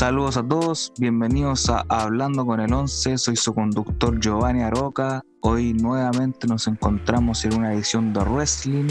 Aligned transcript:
Saludos 0.00 0.38
a 0.38 0.42
todos, 0.42 0.94
bienvenidos 0.96 1.68
a 1.68 1.84
Hablando 1.90 2.46
con 2.46 2.58
el 2.58 2.72
11, 2.72 3.18
soy 3.18 3.36
su 3.36 3.52
conductor 3.52 4.18
Giovanni 4.18 4.62
Aroca. 4.62 5.22
Hoy 5.40 5.74
nuevamente 5.74 6.46
nos 6.46 6.66
encontramos 6.68 7.44
en 7.44 7.52
una 7.52 7.74
edición 7.74 8.14
de 8.14 8.20
Wrestling 8.20 8.88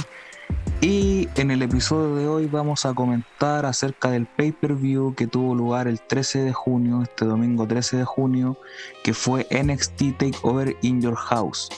y 0.81 1.27
en 1.34 1.49
el 1.49 1.63
episodio 1.63 2.16
de 2.16 2.27
hoy 2.27 2.45
vamos 2.45 2.85
a 2.85 2.93
comentar 2.93 3.66
acerca 3.66 4.11
del 4.11 4.27
pay-per-view 4.27 5.16
que 5.16 5.25
tuvo 5.25 5.55
lugar 5.55 5.88
el 5.88 5.99
13 5.99 6.43
de 6.43 6.53
junio, 6.53 7.02
este 7.02 7.26
domingo 7.26 7.66
13 7.66 7.98
de 7.98 8.05
junio, 8.05 8.59
que 9.03 9.16
fue 9.16 9.48
NXT 9.49 10.16
Takeover 10.16 10.77
in 10.84 11.02
Your 11.02 11.16
House. 11.16 11.70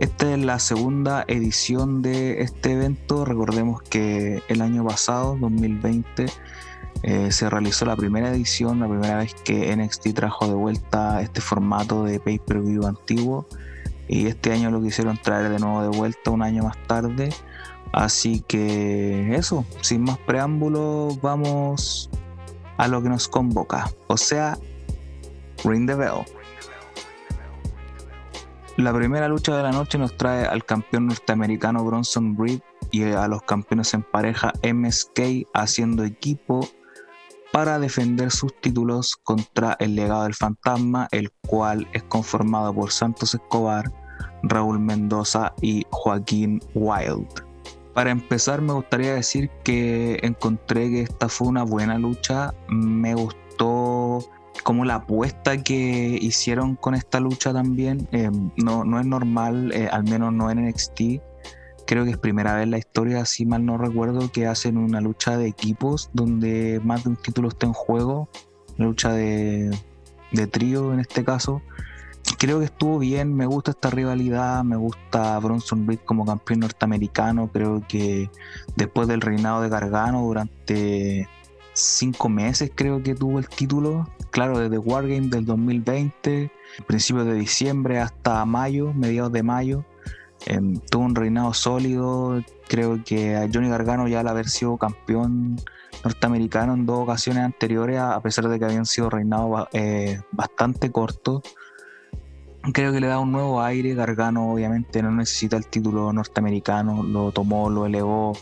Esta 0.00 0.34
es 0.34 0.38
la 0.38 0.58
segunda 0.58 1.24
edición 1.26 2.02
de 2.02 2.42
este 2.42 2.72
evento. 2.72 3.24
Recordemos 3.24 3.80
que 3.80 4.42
el 4.48 4.60
año 4.60 4.84
pasado, 4.84 5.38
2020, 5.40 6.26
eh, 7.02 7.30
se 7.30 7.48
realizó 7.50 7.84
la 7.84 7.96
primera 7.96 8.30
edición, 8.30 8.80
la 8.80 8.88
primera 8.88 9.18
vez 9.18 9.34
que 9.44 9.74
NXT 9.76 10.14
trajo 10.14 10.48
de 10.48 10.54
vuelta 10.54 11.20
este 11.20 11.40
formato 11.40 12.04
de 12.04 12.20
pay-per-view 12.20 12.86
antiguo. 12.86 13.46
Y 14.08 14.26
este 14.26 14.52
año 14.52 14.70
lo 14.70 14.80
quisieron 14.80 15.18
traer 15.18 15.50
de 15.50 15.58
nuevo 15.58 15.82
de 15.82 15.96
vuelta 15.96 16.30
un 16.30 16.42
año 16.42 16.64
más 16.64 16.76
tarde. 16.86 17.30
Así 17.92 18.40
que 18.46 19.34
eso, 19.34 19.64
sin 19.80 20.02
más 20.02 20.18
preámbulos, 20.18 21.20
vamos 21.20 22.10
a 22.76 22.88
lo 22.88 23.02
que 23.02 23.08
nos 23.08 23.28
convoca. 23.28 23.90
O 24.06 24.16
sea, 24.16 24.58
Ring 25.64 25.86
the 25.86 25.94
Bell. 25.94 26.24
La 28.76 28.92
primera 28.92 29.26
lucha 29.28 29.56
de 29.56 29.62
la 29.62 29.72
noche 29.72 29.96
nos 29.96 30.16
trae 30.16 30.44
al 30.44 30.64
campeón 30.64 31.06
norteamericano 31.06 31.82
Bronson 31.82 32.36
Reed 32.38 32.60
y 32.90 33.04
a 33.04 33.26
los 33.26 33.42
campeones 33.42 33.94
en 33.94 34.02
pareja 34.02 34.52
MSK 34.62 35.48
haciendo 35.54 36.04
equipo 36.04 36.68
para 37.56 37.78
defender 37.78 38.30
sus 38.30 38.54
títulos 38.60 39.16
contra 39.16 39.78
el 39.80 39.94
legado 39.94 40.24
del 40.24 40.34
fantasma, 40.34 41.08
el 41.10 41.30
cual 41.48 41.88
es 41.94 42.02
conformado 42.02 42.74
por 42.74 42.92
Santos 42.92 43.34
Escobar, 43.34 43.90
Raúl 44.42 44.78
Mendoza 44.78 45.54
y 45.62 45.86
Joaquín 45.88 46.60
Wild. 46.74 47.26
Para 47.94 48.10
empezar 48.10 48.60
me 48.60 48.74
gustaría 48.74 49.14
decir 49.14 49.48
que 49.64 50.18
encontré 50.22 50.90
que 50.90 51.00
esta 51.00 51.30
fue 51.30 51.48
una 51.48 51.62
buena 51.62 51.96
lucha, 51.96 52.52
me 52.68 53.14
gustó 53.14 54.18
como 54.62 54.84
la 54.84 54.96
apuesta 54.96 55.56
que 55.56 56.18
hicieron 56.20 56.76
con 56.76 56.94
esta 56.94 57.20
lucha 57.20 57.54
también, 57.54 58.06
eh, 58.12 58.30
no, 58.56 58.84
no 58.84 59.00
es 59.00 59.06
normal, 59.06 59.72
eh, 59.72 59.88
al 59.90 60.04
menos 60.04 60.30
no 60.34 60.50
en 60.50 60.58
NXT, 60.68 61.22
creo 61.86 62.04
que 62.04 62.10
es 62.10 62.18
primera 62.18 62.54
vez 62.54 62.64
en 62.64 62.72
la 62.72 62.78
historia, 62.78 63.24
si 63.24 63.46
mal 63.46 63.64
no 63.64 63.78
recuerdo, 63.78 64.30
que 64.30 64.46
hacen 64.46 64.76
una 64.76 65.00
lucha 65.00 65.36
de 65.38 65.46
equipos 65.46 66.10
donde 66.12 66.80
más 66.84 67.04
de 67.04 67.10
un 67.10 67.16
título 67.16 67.48
está 67.48 67.66
en 67.66 67.72
juego, 67.72 68.28
una 68.76 68.88
lucha 68.88 69.12
de, 69.12 69.70
de 70.32 70.46
trío 70.46 70.92
en 70.92 71.00
este 71.00 71.24
caso. 71.24 71.62
Creo 72.38 72.58
que 72.58 72.66
estuvo 72.66 72.98
bien, 72.98 73.34
me 73.34 73.46
gusta 73.46 73.70
esta 73.70 73.88
rivalidad, 73.88 74.64
me 74.64 74.76
gusta 74.76 75.38
Bronson 75.38 75.86
Reed 75.86 76.00
como 76.04 76.26
campeón 76.26 76.60
norteamericano, 76.60 77.48
creo 77.52 77.82
que 77.88 78.30
después 78.74 79.06
del 79.06 79.20
reinado 79.20 79.62
de 79.62 79.68
Gargano 79.68 80.22
durante 80.22 81.28
cinco 81.72 82.28
meses 82.28 82.72
creo 82.74 83.02
que 83.02 83.14
tuvo 83.14 83.38
el 83.38 83.48
título, 83.48 84.08
claro, 84.30 84.58
desde 84.58 84.78
Wargame 84.78 85.28
del 85.28 85.44
2020, 85.44 86.50
principios 86.86 87.26
de 87.26 87.34
diciembre 87.34 88.00
hasta 88.00 88.44
mayo, 88.44 88.92
mediados 88.92 89.32
de 89.32 89.42
mayo, 89.42 89.84
Tuvo 90.90 91.04
un 91.04 91.14
reinado 91.14 91.52
sólido. 91.54 92.42
Creo 92.68 93.02
que 93.04 93.36
a 93.36 93.48
Johnny 93.52 93.68
Gargano 93.68 94.06
ya 94.08 94.20
al 94.20 94.28
haber 94.28 94.48
sido 94.48 94.76
campeón 94.76 95.56
norteamericano 96.04 96.74
en 96.74 96.86
dos 96.86 97.00
ocasiones 97.00 97.44
anteriores, 97.44 97.98
a 97.98 98.20
pesar 98.20 98.48
de 98.48 98.58
que 98.58 98.64
habían 98.64 98.86
sido 98.86 99.10
reinados 99.10 99.68
eh, 99.72 100.20
bastante 100.32 100.92
cortos. 100.92 101.42
Creo 102.72 102.92
que 102.92 103.00
le 103.00 103.06
da 103.06 103.18
un 103.18 103.32
nuevo 103.32 103.62
aire. 103.62 103.94
Gargano 103.94 104.52
obviamente 104.52 105.02
no 105.02 105.10
necesita 105.10 105.56
el 105.56 105.66
título 105.66 106.12
norteamericano, 106.12 107.02
lo 107.02 107.32
tomó, 107.32 107.70
lo 107.70 107.86
elevó, 107.86 108.32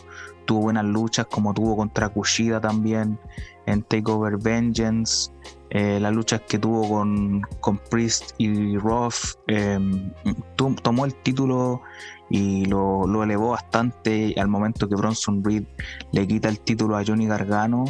tuvo 0.45 0.61
buenas 0.61 0.85
luchas 0.85 1.25
como 1.27 1.53
tuvo 1.53 1.75
contra 1.75 2.09
Kushida 2.09 2.61
también 2.61 3.19
en 3.65 3.83
Takeover 3.83 4.37
Vengeance. 4.37 5.31
Eh, 5.71 5.99
las 5.99 6.13
luchas 6.13 6.41
que 6.47 6.59
tuvo 6.59 6.87
con, 6.87 7.41
con 7.59 7.77
Priest 7.89 8.31
y 8.37 8.77
Roth, 8.77 9.39
em, 9.47 10.11
tomó 10.55 11.05
el 11.05 11.15
título 11.15 11.81
y 12.29 12.65
lo, 12.65 13.23
elevó 13.23 13.49
bastante 13.49 14.33
al 14.37 14.47
momento 14.47 14.87
que 14.87 14.95
Bronson 14.95 15.43
Reed 15.43 15.63
le 16.11 16.27
quita 16.27 16.49
el 16.49 16.59
título 16.59 16.97
a 16.97 17.03
Johnny 17.05 17.27
Gargano. 17.27 17.85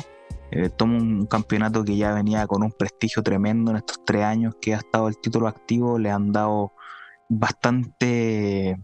Eh, 0.52 0.70
toma 0.70 0.98
un 0.98 1.26
campeonato 1.26 1.84
que 1.84 1.98
ya 1.98 2.14
venía 2.14 2.48
con 2.48 2.64
un 2.64 2.72
prestigio 2.72 3.24
tremendo 3.24 3.72
en 3.72 3.78
estos 3.78 4.00
tres 4.06 4.24
años 4.24 4.56
que 4.62 4.74
ha 4.74 4.78
estado 4.78 5.08
el 5.08 5.18
título 5.18 5.48
activo, 5.48 6.00
le 6.00 6.12
han 6.12 6.32
dado 6.32 6.74
bastante, 7.30 8.78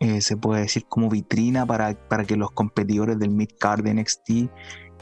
eh, 0.00 0.20
se 0.20 0.36
puede 0.36 0.62
decir, 0.62 0.84
como 0.88 1.08
vitrina 1.08 1.64
para, 1.64 1.94
para 2.08 2.24
que 2.24 2.36
los 2.36 2.50
competidores 2.50 3.18
del 3.18 3.30
Mid 3.30 3.50
Card 3.58 3.84
de 3.84 3.94
NXT, 3.94 4.30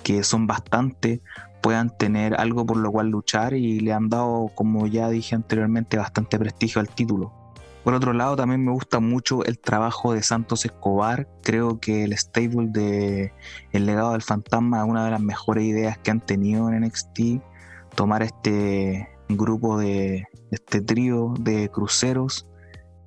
que 0.07 0.23
son 0.23 0.47
bastante, 0.47 1.21
puedan 1.61 1.91
tener 1.91 2.41
algo 2.41 2.65
por 2.65 2.77
lo 2.77 2.93
cual 2.93 3.09
luchar 3.09 3.55
y 3.55 3.81
le 3.81 3.93
han 3.93 4.09
dado, 4.09 4.53
como 4.55 4.87
ya 4.87 5.09
dije 5.09 5.35
anteriormente, 5.35 5.97
bastante 5.97 6.39
prestigio 6.39 6.81
al 6.81 6.89
título. 6.89 7.33
Por 7.83 7.93
otro 7.93 8.13
lado, 8.13 8.37
también 8.37 8.65
me 8.65 8.71
gusta 8.71 9.01
mucho 9.01 9.45
el 9.45 9.59
trabajo 9.59 10.13
de 10.13 10.23
Santos 10.23 10.65
Escobar. 10.65 11.29
Creo 11.43 11.81
que 11.81 12.05
el 12.05 12.17
stable 12.17 12.69
de 12.69 13.33
El 13.73 13.87
legado 13.87 14.13
del 14.13 14.23
fantasma 14.23 14.79
es 14.79 14.85
una 14.85 15.05
de 15.05 15.11
las 15.11 15.21
mejores 15.21 15.65
ideas 15.65 15.99
que 15.99 16.13
han 16.13 16.21
tenido 16.21 16.71
en 16.71 16.83
NXT. 16.83 17.43
Tomar 17.97 18.23
este 18.23 19.09
grupo 19.29 19.77
de 19.77 20.29
este 20.53 20.83
trío 20.83 21.35
de 21.41 21.69
cruceros 21.69 22.47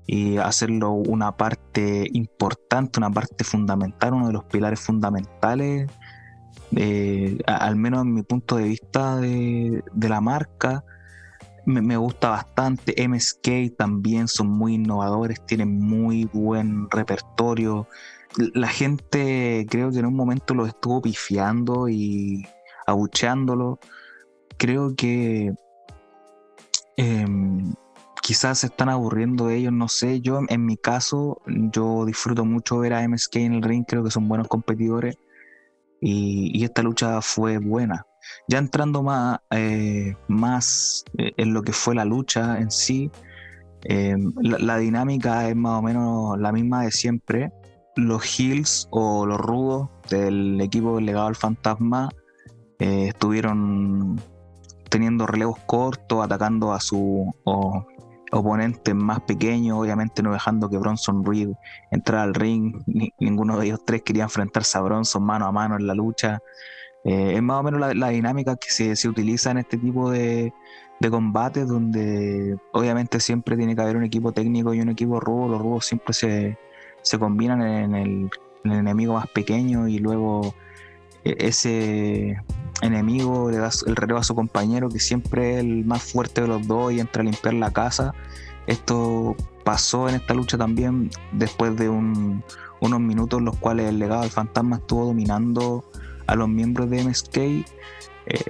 y 0.06 0.36
hacerlo 0.36 0.92
una 0.92 1.38
parte 1.38 2.10
importante, 2.12 3.00
una 3.00 3.10
parte 3.10 3.46
fundamental, 3.46 4.16
uno 4.16 4.28
de 4.28 4.34
los 4.34 4.44
pilares 4.44 4.82
fundamentales 4.82 5.90
al 7.46 7.76
menos 7.76 8.02
en 8.02 8.14
mi 8.14 8.24
punto 8.24 8.58
de 8.58 8.64
vista 8.64 9.18
de, 9.18 9.84
la 10.02 10.22
marca, 10.22 10.84
me, 11.66 11.98
gusta 11.98 12.30
bastante. 12.30 12.96
MSK 13.08 13.76
también 13.78 14.28
son 14.28 14.48
muy 14.48 14.76
innovadores, 14.76 15.46
tienen 15.46 15.80
muy 15.80 16.26
buen 16.26 16.90
repertorio. 16.90 17.88
La 18.54 18.68
gente 18.68 19.66
creo 19.70 19.92
que 19.92 20.00
en 20.00 20.06
un 20.06 20.16
momento 20.16 20.54
los 20.54 20.68
estuvo 20.68 21.02
pifiando 21.02 21.90
y 21.90 22.48
abucheándolo. 22.86 23.80
Creo 24.58 24.96
que 24.96 25.54
em, 26.98 27.74
quizás 28.22 28.60
se 28.60 28.68
están 28.68 28.90
aburriendo 28.90 29.48
de 29.48 29.58
ellos, 29.58 29.74
no 29.74 29.88
sé. 29.88 30.22
Yo 30.22 30.42
en 30.48 30.66
mi 30.66 30.78
caso, 30.78 31.42
yo 31.48 32.06
disfruto 32.06 32.46
mucho 32.46 32.80
ver 32.80 32.94
a 32.94 33.08
MSK 33.08 33.38
en 33.38 33.54
el 33.54 33.64
ring, 33.64 33.86
creo 33.88 34.04
que 34.04 34.12
son 34.12 34.28
buenos 34.28 34.48
competidores 34.48 35.18
y, 36.02 36.64
esta 36.64 36.84
lucha 36.84 37.22
fue 37.22 37.58
buena. 37.58 38.06
Ya 38.48 38.58
entrando 38.58 39.04
más, 39.04 39.40
eh, 39.52 40.16
más 40.28 41.04
eh, 41.18 41.32
en 41.38 41.54
lo 41.54 41.62
que 41.62 41.74
fue 41.74 41.96
la 41.96 42.06
lucha 42.06 42.60
en 42.60 42.70
sí, 42.72 43.12
eh, 43.84 44.16
la, 44.42 44.78
dinámica 44.78 45.50
es 45.50 45.56
más 45.56 45.80
o 45.80 45.82
menos 45.82 46.40
la 46.40 46.52
misma 46.52 46.84
de 46.84 46.92
siempre. 46.92 47.52
Los 47.96 48.24
heels 48.40 48.88
o 48.92 49.26
los 49.26 49.40
rudos 49.40 49.90
del 50.10 50.60
equipo 50.62 51.00
legado 51.00 51.28
al 51.28 51.36
fantasma 51.36 52.10
estuvieron 52.78 54.22
teniendo 54.90 55.28
relevos 55.28 55.60
cortos, 55.66 56.24
atacando 56.24 56.72
a 56.72 56.80
su 56.80 57.34
oponentes 58.32 58.96
más 58.96 59.22
pequeños, 59.22 59.78
obviamente 59.78 60.22
no 60.22 60.32
dejando 60.32 60.70
que 60.70 60.78
Bronson 60.78 61.26
Reed 61.26 61.50
entrara 61.92 62.24
al 62.24 62.34
ring, 62.34 62.82
ninguno 63.20 63.58
de 63.58 63.68
ellos 63.68 63.82
tres 63.86 64.04
quería 64.04 64.24
enfrentarse 64.24 64.78
a 64.78 64.82
Bronson 64.82 65.24
mano 65.24 65.46
a 65.46 65.52
mano 65.52 65.76
en 65.78 65.88
la 65.88 65.94
lucha. 65.94 66.40
Eh, 67.04 67.34
es 67.36 67.42
más 67.42 67.60
o 67.60 67.64
menos 67.64 67.96
la, 67.96 68.10
dinámica 68.10 68.56
que 68.58 68.70
se, 68.70 68.96
se, 68.96 69.08
utiliza 69.08 69.52
en 69.52 69.60
este 69.60 69.78
tipo 69.78 70.12
de, 70.12 70.54
de 71.00 71.10
combates, 71.10 71.68
donde 71.68 72.58
obviamente 72.74 73.20
siempre 73.20 73.56
tiene 73.56 73.76
que 73.76 73.82
haber 73.82 73.98
un 73.98 74.04
equipo 74.04 74.32
técnico 74.32 74.74
y 74.74 74.82
un 74.82 74.90
equipo 74.90 75.20
rudo, 75.20 75.48
los 75.48 75.62
rudos 75.62 75.86
siempre 75.86 76.14
se, 76.14 76.58
se 77.02 77.18
combinan 77.18 77.62
en 77.62 77.96
el, 77.96 78.30
en 78.64 78.72
el 78.72 78.80
enemigo 78.80 79.14
más 79.14 79.28
pequeño 79.28 79.88
y 79.88 80.00
luego 80.00 80.54
ese 81.24 82.42
enemigo 82.82 83.52
le 83.52 83.58
da 83.58 83.70
el 83.86 83.96
relevo 83.96 84.20
a 84.20 84.24
su 84.24 84.36
compañero 84.36 84.90
que 84.90 85.00
siempre 85.00 85.56
es 85.56 85.60
el 85.60 85.86
más 85.86 86.04
fuerte 86.04 86.42
de 86.42 86.48
los 86.48 86.68
dos 86.68 86.92
y 86.94 87.00
entra 87.00 87.22
a 87.22 87.26
limpiar 87.26 87.54
la 87.56 87.72
casa. 87.72 88.14
Esto 88.68 89.36
pasó 89.64 90.08
en 90.10 90.16
esta 90.16 90.34
lucha 90.34 90.58
también 90.58 91.10
después 91.32 91.76
de 91.76 91.90
unos 91.90 93.00
minutos 93.00 93.40
en 93.40 93.46
los 93.46 93.58
cuales 93.58 93.90
el 93.90 94.00
legado 94.00 94.22
del 94.22 94.32
fantasma 94.32 94.78
estuvo 94.78 95.06
dominando 95.06 95.84
a 96.28 96.36
los 96.36 96.48
miembros 96.48 96.90
de 96.90 97.04
MSK. 97.04 97.38
Eh, 97.38 97.66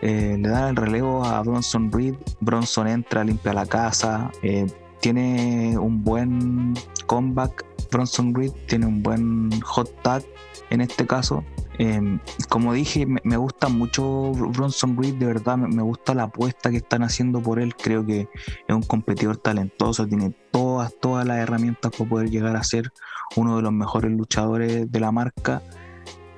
eh, 0.02 0.38
le 0.40 0.50
dan 0.50 0.70
el 0.70 0.76
relevo 0.76 1.24
a 1.24 1.42
Bronson 1.42 1.92
Reed. 1.92 2.16
Bronson 2.42 2.88
entra, 2.88 3.24
limpia 3.24 3.54
la 3.54 3.66
casa. 3.66 4.30
Eh, 4.44 4.68
tiene 5.00 5.78
un 5.78 6.04
buen 6.04 6.74
comeback. 7.08 7.66
Bronson 7.92 8.34
Reed 8.34 8.52
tiene 8.68 8.86
un 8.86 9.02
buen 9.02 9.50
hot 9.62 9.90
tag 10.02 10.24
en 10.70 10.82
este 10.82 11.06
caso 11.06 11.44
Em, 11.80 12.20
como 12.50 12.74
dije, 12.74 13.06
me, 13.06 13.38
gusta 13.38 13.70
mucho 13.70 14.34
Bronson 14.34 15.02
Reed, 15.02 15.16
de 15.16 15.28
verdad, 15.28 15.56
me, 15.56 15.82
gusta 15.82 16.14
la 16.14 16.24
apuesta 16.24 16.72
que 16.72 16.78
están 16.78 17.04
haciendo 17.04 17.42
por 17.42 17.58
él. 17.58 17.74
Creo 17.74 18.06
que 18.06 18.28
es 18.68 18.76
un 18.76 18.84
competidor 18.84 19.38
talentoso, 19.38 20.06
tiene 20.06 20.36
todas, 20.52 20.94
todas 21.00 21.26
las 21.26 21.38
herramientas 21.38 21.94
para 21.98 22.10
poder 22.10 22.30
llegar 22.30 22.58
a 22.58 22.64
ser 22.64 22.92
uno 23.38 23.56
de 23.56 23.62
los 23.62 23.72
mejores 23.72 24.12
luchadores 24.12 24.92
de 24.92 25.00
la 25.00 25.14
marca. 25.14 25.62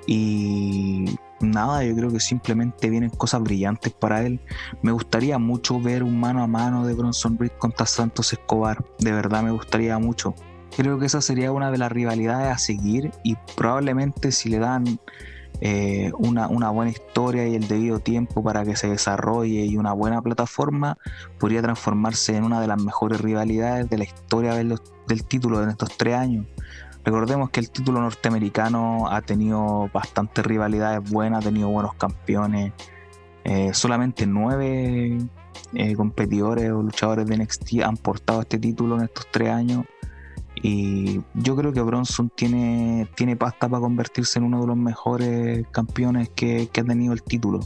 Y 0.06 1.06
nada, 1.40 1.84
yo 1.86 1.96
creo 1.96 2.12
que 2.12 2.20
simplemente 2.20 2.92
vienen 2.92 3.10
cosas 3.10 3.42
brillantes 3.42 3.94
para 3.94 4.24
él. 4.24 4.40
Me 4.84 4.92
gustaría 4.92 5.40
mucho 5.40 5.82
ver 5.82 6.04
un 6.04 6.20
mano 6.20 6.44
a 6.44 6.48
mano 6.48 6.86
de 6.86 6.94
Bronson 6.94 7.40
Reed 7.40 7.54
contra 7.58 7.88
Santos 7.88 8.32
Escobar, 8.32 8.86
de 9.00 9.12
verdad 9.12 9.42
me 9.42 9.52
gustaría 9.52 9.98
mucho. 9.98 10.36
Creo 10.76 11.00
que 11.00 11.06
esa 11.06 11.22
sería 11.22 11.52
una 11.52 11.72
de 11.72 11.78
las 11.78 11.92
rivalidades 11.92 12.54
a 12.54 12.58
seguir 12.58 13.12
y 13.24 13.36
probablemente 13.56 14.32
si 14.32 14.50
le 14.50 14.60
dan 14.60 15.00
eh, 15.60 16.12
una, 16.18 16.48
buena 16.48 16.92
historia 16.92 17.48
y 17.48 17.56
el 17.56 17.68
debido 17.68 18.00
tiempo 18.00 18.44
para 18.44 18.64
que 18.64 18.76
se 18.76 18.90
desarrolle 18.90 19.66
y 19.66 19.78
una 19.78 19.94
buena 19.94 20.22
plataforma, 20.22 20.98
podría 21.40 21.62
transformarse 21.62 22.36
en 22.36 22.46
una 22.46 22.62
de 22.62 22.68
las 22.68 22.82
mejores 22.82 23.22
rivalidades 23.22 23.90
de 23.90 23.98
la 23.98 24.06
historia 24.06 24.54
del, 24.54 24.80
del 25.08 25.26
título 25.26 25.62
en 25.62 25.70
estos 25.70 25.96
tres 25.98 26.16
años. 26.16 26.48
Recordemos 27.04 27.50
que 27.50 27.60
el 27.60 27.72
título 27.72 28.00
norteamericano 28.00 29.08
ha 29.10 29.22
tenido 29.22 29.90
bastantes 29.94 30.46
rivalidades 30.46 31.10
buenas, 31.10 31.44
ha 31.44 31.50
tenido 31.50 31.70
buenos 31.70 31.96
campeones. 31.96 32.74
Eh, 33.44 33.74
solamente 33.74 34.28
nueve 34.28 35.18
eh, 35.74 35.96
competidores 35.96 36.72
o 36.72 36.84
luchadores 36.84 37.26
de 37.26 37.38
NXT 37.38 37.82
han 37.84 37.98
portado 37.98 38.42
este 38.42 38.60
título 38.60 38.98
en 38.98 39.04
estos 39.04 39.28
tres 39.32 39.50
años. 39.50 39.86
Y 40.62 41.22
yo 41.34 41.56
creo 41.56 41.74
que 41.74 41.82
Bronson 41.82 42.30
tiene, 42.30 43.08
tiene 43.16 43.36
pasta 43.36 43.68
para 43.68 43.82
convertirse 43.82 44.38
en 44.38 44.46
uno 44.46 44.62
de 44.62 44.68
los 44.68 44.78
mejores 44.78 45.66
campeones 45.72 46.30
que, 46.30 46.70
ha 46.78 46.84
tenido 46.84 47.14
el 47.14 47.24
título. 47.24 47.62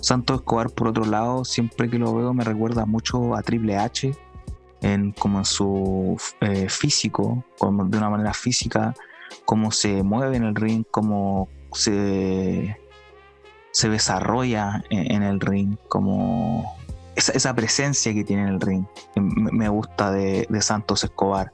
Santos 0.00 0.38
Escobar, 0.38 0.70
por 0.70 0.88
otro 0.88 1.04
lado, 1.04 1.44
siempre 1.44 1.90
que 1.90 1.98
lo 1.98 2.14
veo 2.14 2.32
me 2.32 2.44
recuerda 2.44 2.86
mucho 2.86 3.34
a 3.34 3.42
Triple 3.42 3.76
H, 3.76 4.16
en, 4.80 5.12
como 5.12 5.38
en 5.38 5.44
su 5.44 6.16
eh, 6.40 6.68
físico, 6.68 7.44
como 7.58 7.84
de 7.84 7.98
una 7.98 8.08
manera 8.08 8.32
física, 8.32 8.94
cómo 9.44 9.72
se 9.72 10.02
mueve 10.02 10.36
en 10.36 10.44
el 10.44 10.54
ring, 10.54 10.84
cómo 10.90 11.48
se, 11.72 12.78
se 13.72 13.88
desarrolla 13.88 14.82
en, 14.88 15.22
el 15.22 15.40
ring, 15.40 15.76
como 15.88 16.76
esa, 17.16 17.54
presencia 17.54 18.14
que 18.14 18.24
tiene 18.24 18.44
en 18.44 18.48
el 18.48 18.60
ring. 18.60 18.84
Me, 19.16 19.68
gusta 19.68 20.12
de 20.12 20.62
Santos 20.62 21.04
Escobar. 21.04 21.52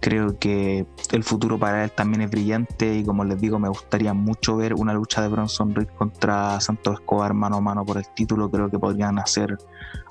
Creo 0.00 0.38
que 0.38 0.86
el 1.12 1.24
futuro 1.24 1.58
para 1.58 1.84
él 1.84 1.90
también 1.90 2.22
es 2.22 2.30
brillante 2.30 2.94
y 2.94 3.04
como 3.04 3.24
les 3.24 3.40
digo, 3.40 3.58
me 3.58 3.68
gustaría 3.68 4.14
mucho 4.14 4.56
ver 4.56 4.74
una 4.74 4.92
lucha 4.92 5.22
de 5.22 5.28
Bronson 5.28 5.74
Reed 5.74 5.88
contra 5.96 6.60
Santos 6.60 6.94
Escobar 6.94 7.34
mano 7.34 7.56
a 7.56 7.60
mano 7.60 7.84
por 7.84 7.96
el 7.96 8.04
título. 8.14 8.50
Creo 8.50 8.70
que 8.70 8.78
podrían 8.78 9.18
hacer 9.18 9.56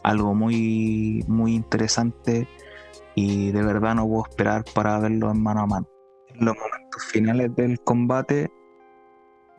algo 0.04 0.34
muy, 0.34 1.24
muy 1.28 1.56
interesante 1.56 2.48
y 3.16 3.51
de 3.51 3.63
verdad 3.63 3.95
no 3.95 4.07
puedo 4.07 4.24
esperar 4.30 4.66
para 4.74 5.00
verlo 5.00 5.31
en 5.31 5.42
mano 5.42 5.62
a 5.62 5.68
mano. 5.68 5.88
En 6.30 6.45
los 6.45 6.56
momentos 6.56 7.04
finales 7.06 7.56
del 7.56 7.80
combate, 7.80 8.51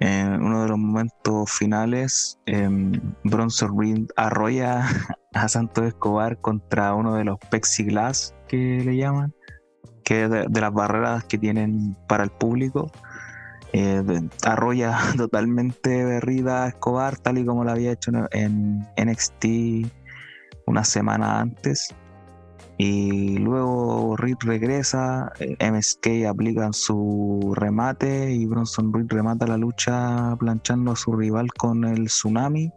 uno 0.01 0.63
de 0.63 0.69
los 0.69 0.79
momentos 0.79 1.51
finales, 1.51 2.39
em, 2.47 2.93
Bronson 3.25 3.79
Reed 3.79 4.07
arrolla 4.17 4.83
a 5.35 5.49
Santos 5.49 5.87
Escobar 5.87 6.41
contra 6.41 6.95
uno 6.95 7.15
de 7.15 7.25
los 7.25 7.39
Glass 7.79 8.35
que 8.47 8.83
le 8.85 8.97
llaman 8.97 9.35
que 10.09 10.27
de, 10.27 10.61
las 10.61 10.73
barreras 10.73 11.25
que 11.25 11.37
tienen 11.37 11.95
para 12.07 12.25
el 12.25 12.31
público. 12.31 12.91
Eh, 13.75 14.03
arrolla 14.43 14.97
totalmente 15.19 16.03
berrida 16.03 16.67
Escobar, 16.67 17.19
tal 17.19 17.37
y 17.37 17.45
como 17.45 17.63
lo 17.63 17.73
había 17.73 17.93
hecho 17.93 18.11
en 18.31 18.87
NXT 18.97 19.87
una 20.65 20.83
semana 20.85 21.41
antes. 21.41 21.95
Y 22.79 23.37
luego 23.37 24.17
Reed 24.17 24.39
regresa, 24.41 25.31
eh, 25.41 25.57
MSK 25.61 26.27
aplican 26.27 26.73
su 26.73 27.53
remate 27.55 28.33
y 28.33 28.47
Bronson 28.47 28.95
Reed 28.95 29.09
remata 29.09 29.47
la 29.47 29.59
lucha 29.59 30.35
planchando 30.39 30.93
a 30.93 30.97
su 30.97 31.13
rival 31.13 31.53
con 31.53 31.85
el 31.85 32.07
tsunami 32.07 32.73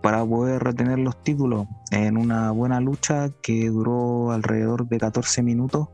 para 0.00 0.24
poder 0.24 0.62
retener 0.62 1.00
los 1.00 1.20
títulos 1.24 1.66
en 1.90 2.16
una 2.16 2.52
buena 2.52 2.80
lucha 2.80 3.30
que 3.42 3.68
duró 3.68 4.30
alrededor 4.30 4.86
de 4.86 4.98
14 4.98 5.42
minutos 5.42 5.88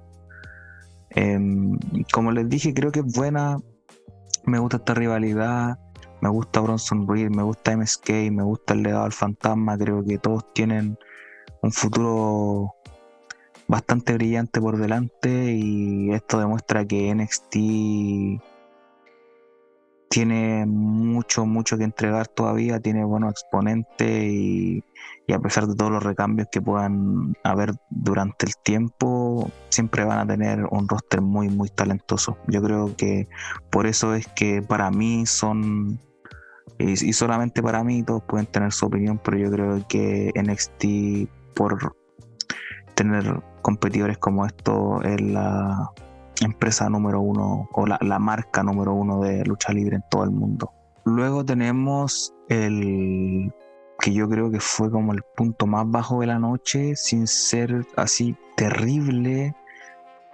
Em, 1.10 1.78
como 2.12 2.32
les 2.32 2.48
dije, 2.48 2.74
creo 2.74 2.92
que 2.92 3.00
es 3.00 3.12
buena. 3.14 3.58
Me 4.44 4.58
gusta 4.58 4.78
esta 4.78 4.94
rivalidad. 4.94 5.78
Me 6.20 6.28
gusta 6.28 6.60
Bronson 6.60 7.06
Reed, 7.06 7.30
me 7.30 7.42
gusta 7.42 7.76
MSK, 7.76 8.10
me 8.32 8.42
gusta 8.42 8.74
el 8.74 8.82
legado 8.82 9.04
al 9.04 9.12
fantasma. 9.12 9.78
Creo 9.78 10.04
que 10.04 10.18
todos 10.18 10.52
tienen 10.52 10.98
un 11.62 11.72
futuro 11.72 12.74
bastante 13.68 14.14
brillante 14.14 14.60
por 14.60 14.78
delante 14.78 15.52
y 15.52 16.10
esto 16.12 16.40
demuestra 16.40 16.84
que 16.86 17.14
NXT 17.14 18.42
tiene 20.08 20.64
mucho, 20.66 21.44
mucho 21.44 21.76
que 21.76 21.84
entregar 21.84 22.28
todavía, 22.28 22.80
tiene 22.80 23.04
buenos 23.04 23.32
exponentes 23.32 24.08
y, 24.08 24.84
a 25.32 25.38
pesar 25.38 25.66
de 25.66 25.74
todos 25.74 25.92
los 25.92 26.02
recambios 26.02 26.48
que 26.50 26.62
puedan 26.62 27.34
haber 27.44 27.72
durante 27.90 28.46
el 28.46 28.52
tiempo, 28.62 29.50
siempre 29.68 30.04
van 30.04 30.20
a 30.20 30.26
tener 30.26 30.64
un 30.70 30.88
roster 30.88 31.20
muy, 31.20 31.48
muy 31.50 31.68
talentoso. 31.68 32.38
Yo 32.46 32.62
creo 32.62 32.96
que 32.96 33.28
por 33.70 33.86
eso 33.86 34.14
es 34.14 34.26
que 34.28 34.62
para 34.62 34.90
mí 34.90 35.26
son, 35.26 36.00
y, 36.78 37.12
solamente 37.12 37.62
para 37.62 37.84
mí, 37.84 38.02
todos 38.02 38.22
pueden 38.22 38.46
tener 38.46 38.72
su 38.72 38.86
opinión, 38.86 39.20
pero 39.22 39.36
yo 39.36 39.50
creo 39.50 39.86
que 39.86 40.32
NXT 40.34 41.54
por 41.54 41.94
tener 42.94 43.42
competidores 43.60 44.16
como 44.16 44.46
esto 44.46 45.02
es 45.02 45.20
la 45.20 45.90
empresa 46.40 46.88
número 46.88 47.20
uno 47.20 47.68
o 47.72 47.86
la, 47.86 48.18
marca 48.18 48.62
número 48.62 48.94
uno 48.94 49.20
de 49.20 49.44
lucha 49.44 49.72
libre 49.72 49.96
en 49.96 50.04
todo 50.10 50.24
el 50.24 50.30
mundo. 50.30 50.72
Luego 51.04 51.44
tenemos 51.44 52.34
el 52.48 53.52
que 54.00 54.12
yo 54.12 54.28
creo 54.28 54.50
que 54.50 54.60
fue 54.60 54.90
como 54.90 55.12
el 55.12 55.22
punto 55.36 55.66
más 55.66 55.90
bajo 55.90 56.20
de 56.20 56.26
la 56.26 56.38
noche, 56.38 56.94
sin 56.96 57.26
ser 57.26 57.86
así 57.96 58.36
terrible. 58.56 59.54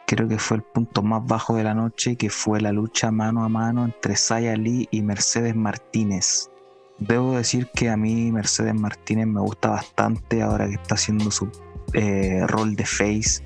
Creo 0.07 0.29
que 0.29 0.39
fue 0.39 0.59
el 0.59 0.63
punto 0.63 1.03
más 1.03 1.25
bajo 1.25 1.57
de 1.57 1.65
la 1.65 1.75
noche, 1.75 2.17
que 2.17 2.29
fue 2.29 2.61
la 2.61 2.73
lucha 2.73 3.11
mano 3.11 3.45
a 3.45 3.49
mano 3.49 3.85
entre 3.85 4.17
Saya 4.17 4.55
Lee 4.57 4.89
y 4.91 5.01
Mercedes 5.03 5.57
Martínez. 5.57 6.51
Debo 6.99 7.37
decir 7.37 7.69
que 7.75 7.89
a 7.89 7.97
mí 7.97 8.31
Mercedes 8.31 8.75
Martínez 8.75 9.27
me 9.27 9.41
gusta 9.41 9.71
bastante 9.71 10.43
ahora 10.43 10.69
que 10.69 10.75
está 10.75 10.95
haciendo 10.95 11.31
su 11.31 11.49
eh, 11.95 12.45
rol 12.47 12.77
de 12.77 12.85
face 12.85 13.43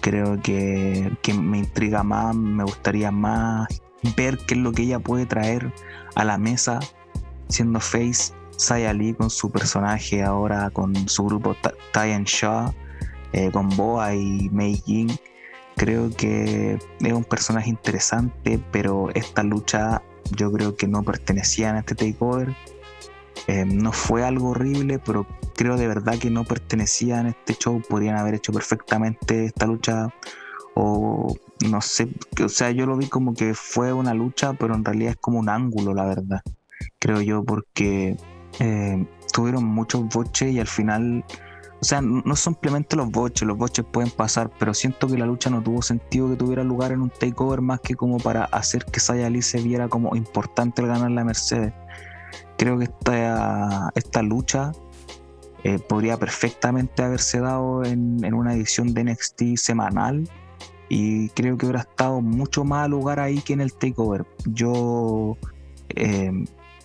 creo 0.00 0.40
que, 0.40 1.10
me 1.34 1.58
intriga 1.58 2.02
más, 2.02 2.34
me 2.34 2.64
gustaría 2.64 3.10
más 3.10 3.68
ver 4.16 4.38
qué 4.38 4.54
es 4.54 4.60
lo 4.60 4.72
que 4.72 4.82
ella 4.82 4.98
puede 4.98 5.26
traer 5.26 5.72
a 6.14 6.24
la 6.24 6.38
mesa 6.38 6.80
siendo 7.48 7.80
Face 7.80 8.32
Saya 8.56 8.92
Lee 8.92 9.14
con 9.14 9.30
su 9.30 9.50
personaje 9.50 10.22
ahora 10.22 10.70
con 10.70 10.94
su 11.08 11.24
grupo 11.26 11.56
Tyan 11.92 12.24
Shaw 12.24 12.72
eh, 13.32 13.50
con 13.52 13.68
Boa 13.70 14.14
y 14.14 14.48
Mei 14.50 14.76
Jin. 14.84 15.10
Creo 15.76 16.10
que 16.10 16.78
es 17.00 17.12
un 17.12 17.24
personaje 17.24 17.70
interesante 17.70 18.60
pero 18.70 19.08
esta 19.14 19.42
lucha 19.42 20.02
yo 20.36 20.52
creo 20.52 20.76
que 20.76 20.86
no 20.86 21.02
pertenecía 21.02 21.74
a 21.74 21.78
este 21.78 21.94
takeover 21.94 22.54
eh, 23.46 23.64
no 23.64 23.92
fue 23.92 24.24
algo 24.24 24.50
horrible 24.50 24.98
pero 24.98 25.26
creo 25.56 25.76
de 25.76 25.88
verdad 25.88 26.18
que 26.18 26.30
no 26.30 26.44
pertenecían 26.44 27.26
a 27.26 27.30
este 27.30 27.54
show, 27.54 27.82
podrían 27.88 28.16
haber 28.16 28.34
hecho 28.34 28.52
perfectamente 28.52 29.46
esta 29.46 29.66
lucha 29.66 30.08
o 30.74 31.36
no 31.68 31.80
sé, 31.80 32.08
o 32.42 32.48
sea, 32.48 32.70
yo 32.70 32.86
lo 32.86 32.96
vi 32.96 33.08
como 33.08 33.34
que 33.34 33.54
fue 33.54 33.92
una 33.92 34.14
lucha, 34.14 34.54
pero 34.54 34.74
en 34.74 34.84
realidad 34.84 35.12
es 35.12 35.16
como 35.18 35.38
un 35.38 35.48
ángulo, 35.48 35.92
la 35.92 36.04
verdad, 36.06 36.40
creo 36.98 37.20
yo, 37.20 37.44
porque 37.44 38.16
eh, 38.58 39.06
tuvieron 39.32 39.64
muchos 39.64 40.08
boches 40.08 40.52
y 40.52 40.60
al 40.60 40.66
final, 40.66 41.24
o 41.80 41.84
sea, 41.84 42.00
no 42.00 42.36
simplemente 42.36 42.96
los 42.96 43.10
boches, 43.10 43.46
los 43.46 43.58
boches 43.58 43.84
pueden 43.90 44.10
pasar, 44.10 44.50
pero 44.58 44.72
siento 44.74 45.06
que 45.06 45.18
la 45.18 45.26
lucha 45.26 45.50
no 45.50 45.62
tuvo 45.62 45.82
sentido 45.82 46.30
que 46.30 46.36
tuviera 46.36 46.64
lugar 46.64 46.92
en 46.92 47.02
un 47.02 47.10
takeover 47.10 47.60
más 47.60 47.80
que 47.80 47.94
como 47.94 48.18
para 48.18 48.44
hacer 48.44 48.84
que 48.86 49.00
Saya 49.00 49.28
Lee 49.28 49.42
se 49.42 49.60
viera 49.60 49.88
como 49.88 50.16
importante 50.16 50.82
el 50.82 50.88
ganar 50.88 51.10
la 51.10 51.24
Mercedes. 51.24 51.72
Creo 52.60 52.76
que 52.76 52.84
esta, 52.84 53.90
esta 53.94 54.20
lucha 54.20 54.72
eh, 55.64 55.78
podría 55.78 56.18
perfectamente 56.18 57.02
haberse 57.02 57.40
dado 57.40 57.84
en, 57.86 58.22
una 58.34 58.52
edición 58.52 58.92
de 58.92 59.04
NXT 59.04 59.56
semanal 59.56 60.28
y 60.90 61.30
creo 61.30 61.56
que 61.56 61.64
hubiera 61.64 61.80
estado 61.80 62.20
mucho 62.20 62.62
más 62.64 62.86
lugar 62.90 63.18
ahí 63.18 63.40
que 63.40 63.54
en 63.54 63.62
el 63.62 63.72
takeover. 63.72 64.26
Yo 64.44 65.38
eh, 65.88 66.30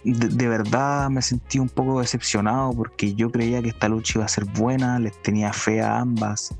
de, 0.05 0.47
verdad 0.47 1.09
me 1.09 1.21
sentí 1.21 1.59
un 1.59 1.67
poco 1.67 1.99
decepcionado 1.99 2.71
porque 2.71 3.13
yo 3.13 3.29
creía 3.29 3.61
que 3.61 3.67
esta 3.67 3.89
lucha 3.89 4.19
iba 4.19 4.23
a 4.23 4.29
ser 4.29 4.45
buena, 4.45 4.97
les 4.97 5.21
tenía 5.23 5.51
fe 5.51 5.81
a 5.81 5.99
ambas 5.99 6.55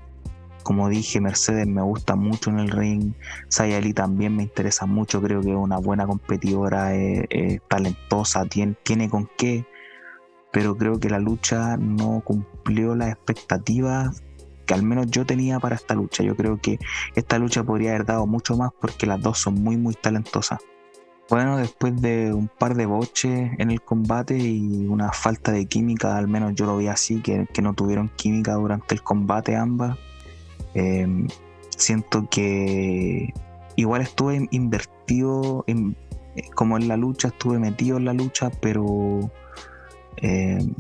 como 0.65 0.89
dije, 0.89 1.21
Mercedes 1.21 1.67
me 1.67 1.83
gusta 1.83 2.15
mucho 2.15 2.49
en 2.49 2.57
el 2.57 2.71
ring. 2.71 3.13
Sayali 3.49 3.93
también 3.93 4.35
me 4.35 4.41
interesa 4.41 4.87
mucho. 4.87 5.21
Creo 5.21 5.41
que 5.41 5.51
es 5.51 5.55
una 5.55 5.77
buena 5.77 6.07
competidora, 6.07 6.95
es, 6.95 7.61
talentosa, 7.67 8.45
tiene, 8.45 8.75
tiene 8.81 9.07
con 9.07 9.29
qué. 9.37 9.67
Pero 10.51 10.75
creo 10.75 10.99
que 10.99 11.11
la 11.11 11.19
lucha 11.19 11.77
no 11.77 12.23
cumplió 12.25 12.95
las 12.95 13.09
expectativas 13.09 14.23
que 14.65 14.73
al 14.73 14.81
menos 14.81 15.05
yo 15.11 15.23
tenía 15.23 15.59
para 15.59 15.75
esta 15.75 15.93
lucha. 15.93 16.23
Yo 16.23 16.35
creo 16.35 16.59
que 16.59 16.79
esta 17.13 17.37
lucha 17.37 17.63
podría 17.63 17.91
haber 17.91 18.05
dado 18.05 18.25
mucho 18.25 18.57
más 18.57 18.71
porque 18.81 19.05
las 19.05 19.21
dos 19.21 19.37
son 19.37 19.53
muy, 19.61 19.77
muy 19.77 19.93
talentosas. 19.93 20.59
Bueno, 21.29 21.57
después 21.57 22.01
de 22.01 22.33
un 22.33 22.47
par 22.47 22.73
de 22.73 22.87
boches 22.87 23.51
en 23.59 23.69
el 23.69 23.81
combate 23.83 24.35
y 24.35 24.87
una 24.87 25.11
falta 25.11 25.51
de 25.51 25.67
química, 25.67 26.17
al 26.17 26.27
menos 26.27 26.55
yo 26.55 26.65
lo 26.65 26.77
vi 26.77 26.87
así, 26.87 27.21
que, 27.21 27.47
no 27.61 27.73
tuvieron 27.75 28.09
química 28.15 28.55
durante 28.55 28.95
el 28.95 29.03
combate 29.03 29.55
ambas, 29.55 29.97
em, 30.75 31.27
siento 31.69 32.27
que 32.29 33.33
igual 33.75 34.01
estuve 34.01 34.47
invertido 34.51 35.63
en, 35.67 35.97
como 36.55 36.77
en 36.77 36.87
la 36.87 36.97
lucha, 36.97 37.29
estuve 37.29 37.59
metido 37.59 37.97
en 37.97 38.05
la 38.05 38.13
lucha, 38.13 38.51
pero 38.61 39.31
em, 40.17 40.73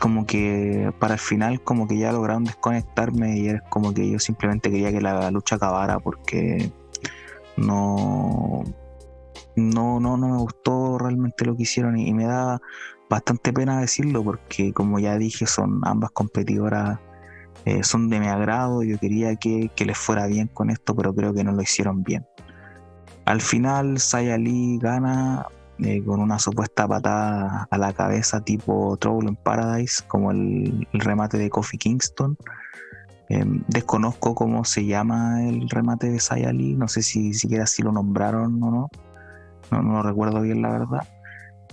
como 0.00 0.26
que 0.26 0.92
para 0.98 1.14
el 1.14 1.20
final 1.20 1.62
como 1.62 1.86
que 1.86 1.98
ya 1.98 2.10
lograron 2.10 2.44
desconectarme 2.44 3.38
y 3.38 3.48
es 3.48 3.60
como 3.68 3.92
que 3.92 4.10
yo 4.10 4.18
simplemente 4.18 4.70
quería 4.70 4.90
que 4.90 5.00
la 5.02 5.30
lucha 5.30 5.56
acabara 5.56 5.98
porque 6.00 6.72
no 7.58 8.64
no, 9.56 10.00
no, 10.00 10.16
no 10.16 10.28
me 10.28 10.38
gustó 10.38 10.98
realmente 10.98 11.44
lo 11.44 11.56
que 11.56 11.64
hicieron 11.64 11.98
y, 11.98 12.12
me 12.14 12.24
da 12.24 12.60
bastante 13.10 13.52
pena 13.52 13.80
decirlo 13.80 14.24
porque 14.24 14.72
como 14.72 14.98
ya 14.98 15.18
dije 15.18 15.46
son 15.46 15.80
ambas 15.84 16.12
competidoras 16.12 16.98
eh, 17.64 17.82
son 17.82 18.08
de 18.08 18.20
mi 18.20 18.26
agrado 18.26 18.82
yo 18.82 18.98
quería 18.98 19.36
que, 19.36 19.70
les 19.76 19.98
fuera 19.98 20.26
bien 20.26 20.48
con 20.48 20.70
esto 20.70 20.94
pero 20.94 21.14
creo 21.14 21.34
que 21.34 21.44
no 21.44 21.52
lo 21.52 21.62
hicieron 21.62 22.02
bien. 22.02 22.26
Al 23.26 23.40
final 23.40 23.98
Sayali 23.98 24.78
gana 24.78 25.46
eh, 25.78 26.02
con 26.04 26.20
una 26.20 26.38
supuesta 26.38 26.88
patada 26.88 27.68
a 27.70 27.78
la 27.78 27.92
cabeza 27.92 28.40
tipo 28.40 28.96
Trouble 28.96 29.30
in 29.30 29.36
Paradise 29.36 30.02
como 30.08 30.30
el, 30.30 30.88
remate 30.92 31.38
de 31.38 31.50
Kofi 31.50 31.78
Kingston. 31.78 32.36
Em, 33.28 33.62
desconozco 33.68 34.34
cómo 34.34 34.64
se 34.64 34.84
llama 34.86 35.46
el 35.46 35.68
remate 35.70 36.10
de 36.10 36.18
Sayali 36.18 36.74
no 36.74 36.88
sé 36.88 37.02
si 37.02 37.32
siquiera 37.32 37.64
si 37.66 37.80
lo 37.82 37.92
nombraron 37.92 38.60
o 38.60 38.70
no 38.72 38.90
no, 39.70 39.82
lo 39.82 40.02
recuerdo 40.02 40.40
bien 40.40 40.62
la 40.62 40.70
verdad. 40.70 41.08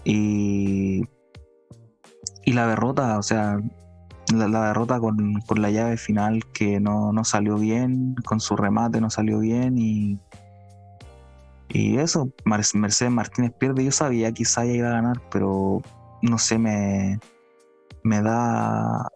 Y, 0.03 1.03
y 2.45 2.53
la 2.53 2.67
derrota, 2.67 3.17
o 3.17 3.23
sea, 3.23 3.59
la, 4.33 4.67
derrota 4.67 4.99
con, 4.99 5.41
la 5.55 5.69
llave 5.69 5.97
final 5.97 6.45
que 6.53 6.79
no, 6.79 7.13
salió 7.23 7.55
bien, 7.57 8.15
con 8.25 8.39
su 8.39 8.55
remate 8.55 9.01
no 9.01 9.09
salió 9.09 9.39
bien 9.39 9.77
y, 9.77 10.19
y 11.69 11.97
eso, 11.97 12.29
Mercedes 12.45 13.11
Martínez 13.11 13.53
pierde. 13.57 13.83
Yo 13.85 13.91
sabía 13.91 14.31
que 14.31 14.43
Isaiah 14.43 14.73
iba 14.73 14.89
a 14.89 14.93
ganar, 14.93 15.21
pero 15.31 15.81
no 16.21 16.37
sé, 16.37 16.57
me, 16.57 17.19
me 18.03 18.21
da 18.21 19.07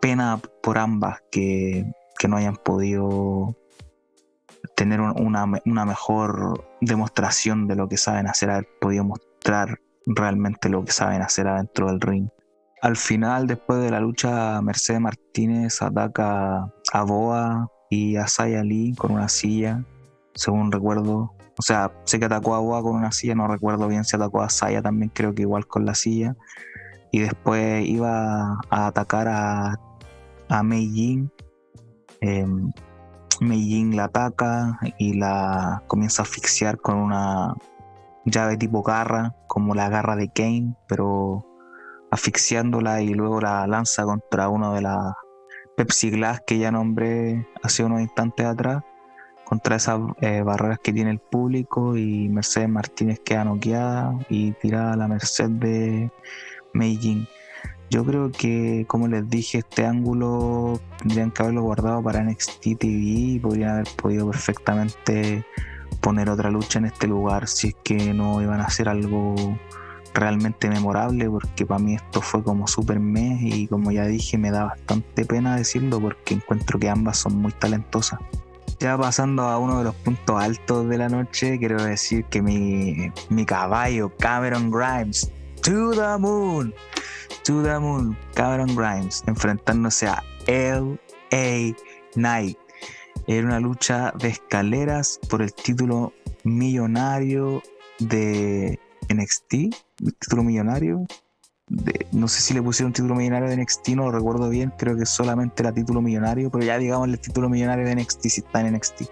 pena 0.00 0.40
por 0.62 0.78
ambas 0.78 1.22
que, 1.30 1.90
que 2.18 2.28
no 2.28 2.36
hayan 2.36 2.56
podido 2.56 3.56
tener 4.74 5.00
una, 5.00 5.46
mejor 5.86 6.64
demostración 6.80 7.66
de 7.66 7.76
lo 7.76 7.88
que 7.88 7.96
saben 7.96 8.26
hacer, 8.26 8.50
haber 8.50 8.68
podido 8.80 9.04
mostrar 9.04 9.80
realmente 10.06 10.68
lo 10.68 10.84
que 10.84 10.92
saben 10.92 11.22
hacer 11.22 11.46
adentro 11.46 11.86
del 11.88 12.00
ring. 12.00 12.28
Al 12.84 12.96
final, 12.96 13.46
después 13.46 13.80
de 13.80 13.90
la 13.90 13.98
lucha, 13.98 14.60
Mercedes 14.60 15.00
Martínez 15.00 15.80
ataca 15.80 16.70
a 16.92 17.02
Boa 17.02 17.66
y 17.88 18.16
a 18.16 18.26
Saya 18.26 18.62
Lee 18.62 18.94
con 18.94 19.12
una 19.12 19.30
silla, 19.30 19.82
según 20.34 20.70
recuerdo. 20.70 21.32
O 21.58 21.62
sea, 21.62 21.90
sé 22.04 22.18
que 22.18 22.26
atacó 22.26 22.54
a 22.54 22.58
Boa 22.58 22.82
con 22.82 22.96
una 22.96 23.10
silla, 23.10 23.34
no 23.34 23.48
recuerdo 23.48 23.88
bien 23.88 24.04
si 24.04 24.16
atacó 24.16 24.42
a 24.42 24.50
Saya 24.50 24.82
también, 24.82 25.10
creo 25.14 25.34
que 25.34 25.40
igual 25.40 25.66
con 25.66 25.86
la 25.86 25.94
silla. 25.94 26.36
Y 27.10 27.20
después 27.20 27.88
iba 27.88 28.58
a 28.68 28.86
atacar 28.88 29.28
a, 29.28 29.80
a 30.50 30.62
Mei 30.62 30.86
Jin. 30.92 31.32
Em, 32.20 32.70
Meijin 33.40 33.96
la 33.96 34.04
ataca 34.04 34.78
y 34.98 35.14
la 35.14 35.82
comienza 35.86 36.20
a 36.20 36.24
asfixiar 36.24 36.76
con 36.76 36.98
una 36.98 37.54
llave 38.26 38.58
tipo 38.58 38.82
garra, 38.82 39.34
como 39.46 39.74
la 39.74 39.88
garra 39.88 40.16
de 40.16 40.28
Kane, 40.28 40.76
pero 40.86 41.46
asfixiándola 42.14 43.02
y 43.02 43.12
luego 43.12 43.40
la 43.40 43.66
lanza 43.66 44.04
contra 44.04 44.48
uno 44.48 44.72
de 44.74 44.82
las 44.82 45.14
Pepsi 45.76 46.10
Glass 46.10 46.40
que 46.46 46.58
ya 46.58 46.70
nombré 46.70 47.48
hace 47.62 47.82
unos 47.82 48.00
instantes 48.00 48.46
atrás, 48.46 48.84
contra 49.44 49.76
esas 49.76 50.00
eh, 50.20 50.42
barreras 50.42 50.78
que 50.82 50.92
tiene 50.92 51.10
el 51.10 51.18
público 51.18 51.96
y 51.96 52.28
Mercedes 52.28 52.68
Martínez 52.68 53.20
queda 53.24 53.44
noqueada 53.44 54.16
y 54.28 54.52
tirada 54.52 54.92
a 54.92 54.96
la 54.96 55.08
merced 55.08 55.50
de 55.50 56.10
Meijin. 56.72 57.26
Yo 57.90 58.04
creo 58.04 58.30
que, 58.30 58.84
como 58.88 59.08
les 59.08 59.28
dije, 59.28 59.58
este 59.58 59.84
ángulo 59.84 60.80
tendrían 60.98 61.32
que 61.32 61.42
haberlo 61.42 61.62
guardado 61.62 62.02
para 62.02 62.22
NXT 62.22 62.78
TV 62.78 62.88
y 62.88 63.38
podrían 63.40 63.70
haber 63.70 63.88
podido 63.96 64.30
perfectamente 64.30 65.44
poner 66.00 66.30
otra 66.30 66.50
lucha 66.50 66.78
en 66.78 66.86
este 66.86 67.06
lugar 67.06 67.48
si 67.48 67.68
es 67.68 67.76
que 67.82 68.14
no 68.14 68.40
iban 68.40 68.60
a 68.60 68.64
hacer 68.64 68.88
algo 68.88 69.34
realmente 70.14 70.68
memorable 70.68 71.28
porque 71.28 71.66
para 71.66 71.80
mí 71.80 71.96
esto 71.96 72.22
fue 72.22 72.42
como 72.42 72.66
super 72.66 73.00
mes 73.00 73.40
y 73.42 73.66
como 73.66 73.90
ya 73.90 74.06
dije 74.06 74.38
me 74.38 74.50
da 74.50 74.64
bastante 74.64 75.24
pena 75.24 75.56
decirlo 75.56 76.00
porque 76.00 76.34
encuentro 76.34 76.78
que 76.78 76.88
ambas 76.88 77.18
son 77.18 77.36
muy 77.36 77.52
talentosas. 77.52 78.20
Ya 78.80 78.96
pasando 78.96 79.44
a 79.44 79.58
uno 79.58 79.78
de 79.78 79.84
los 79.84 79.94
puntos 79.96 80.42
altos 80.42 80.88
de 80.88 80.98
la 80.98 81.08
noche, 81.08 81.58
quiero 81.58 81.82
decir 81.82 82.24
que 82.26 82.42
mi, 82.42 83.12
mi 83.28 83.44
caballo 83.44 84.12
Cameron 84.18 84.70
Grimes, 84.70 85.30
to 85.62 85.92
the 85.92 86.18
moon, 86.18 86.74
to 87.44 87.62
the 87.62 87.78
Moon, 87.78 88.16
Cameron 88.34 88.74
Grimes, 88.74 89.22
enfrentándose 89.26 90.06
a 90.06 90.22
L.A. 90.46 91.74
Knight. 92.14 92.58
Era 93.26 93.46
una 93.46 93.60
lucha 93.60 94.12
de 94.18 94.28
escaleras 94.28 95.20
por 95.28 95.42
el 95.42 95.52
título 95.52 96.12
millonario 96.44 97.62
de 97.98 98.78
NXT, 99.08 99.74
título 100.12 100.42
millonario. 100.42 101.06
no 102.12 102.28
sé 102.28 102.42
si 102.42 102.54
le 102.54 102.62
pusieron 102.62 102.92
título 102.92 103.14
millonario 103.14 103.48
de 103.48 103.56
NXT, 103.56 103.88
no 103.90 104.04
lo 104.04 104.12
recuerdo 104.12 104.48
bien, 104.50 104.72
creo 104.76 104.96
que 104.96 105.06
solamente 105.06 105.62
era 105.62 105.72
título 105.72 106.02
millonario, 106.02 106.50
pero 106.50 106.64
ya 106.64 106.78
digamos 106.78 107.08
el 107.08 107.18
título 107.18 107.48
millonario 107.48 107.86
de 107.86 107.96
NXT 107.96 108.20
si 108.22 108.40
está 108.40 108.60
en 108.60 108.74
NXT. 108.74 109.02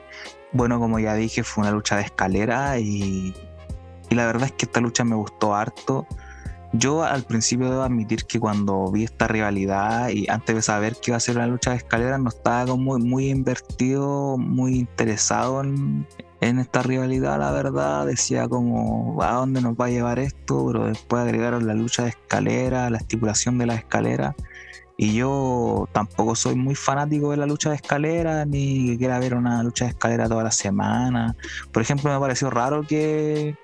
Bueno, 0.52 0.78
como 0.78 0.98
ya 0.98 1.14
dije, 1.14 1.42
fue 1.44 1.62
una 1.62 1.70
lucha 1.70 1.96
de 1.96 2.02
escalera 2.02 2.78
y, 2.78 3.34
y 4.10 4.14
la 4.14 4.26
verdad 4.26 4.44
es 4.44 4.52
que 4.52 4.66
esta 4.66 4.80
lucha 4.80 5.04
me 5.04 5.16
gustó 5.16 5.54
harto. 5.54 6.06
Yo 6.72 7.02
al 7.02 7.24
principio 7.24 7.70
debo 7.70 7.82
admitir 7.82 8.24
que 8.24 8.40
cuando 8.40 8.90
vi 8.90 9.04
esta 9.04 9.28
rivalidad 9.28 10.08
y 10.08 10.26
antes 10.30 10.56
de 10.56 10.62
saber 10.62 10.96
que 10.96 11.10
iba 11.10 11.18
a 11.18 11.20
ser 11.20 11.36
una 11.36 11.46
lucha 11.46 11.70
de 11.70 11.76
escaleras, 11.76 12.18
no 12.18 12.30
estaba 12.30 12.64
como 12.64 12.98
muy, 12.98 13.28
invertido, 13.28 14.38
muy 14.38 14.76
interesado 14.76 15.60
en, 15.60 16.06
esta 16.40 16.82
rivalidad, 16.82 17.38
la 17.38 17.52
verdad. 17.52 18.06
Decía 18.06 18.48
como, 18.48 19.22
¿a 19.22 19.34
dónde 19.34 19.60
nos 19.60 19.74
va 19.74 19.86
a 19.86 19.90
llevar 19.90 20.18
esto? 20.18 20.66
Pero 20.66 20.86
después 20.86 21.22
agregaron 21.22 21.66
la 21.66 21.74
lucha 21.74 22.04
de 22.04 22.08
escalera, 22.10 22.88
la 22.88 22.98
estipulación 22.98 23.58
de 23.58 23.66
la 23.66 23.74
escalera. 23.74 24.34
Y 24.96 25.14
yo 25.14 25.88
tampoco 25.92 26.34
soy 26.34 26.54
muy 26.54 26.74
fanático 26.74 27.32
de 27.32 27.36
la 27.36 27.46
lucha 27.46 27.68
de 27.70 27.76
escalera, 27.76 28.46
ni 28.46 28.86
que 28.86 28.98
quiera 28.98 29.18
ver 29.18 29.34
una 29.34 29.62
lucha 29.62 29.84
de 29.84 29.90
escalera 29.90 30.28
toda 30.28 30.44
la 30.44 30.50
semana. 30.50 31.36
Por 31.70 31.82
ejemplo, 31.82 32.10
me 32.12 32.18
pareció 32.18 32.48
raro 32.50 32.82
que 32.86 33.56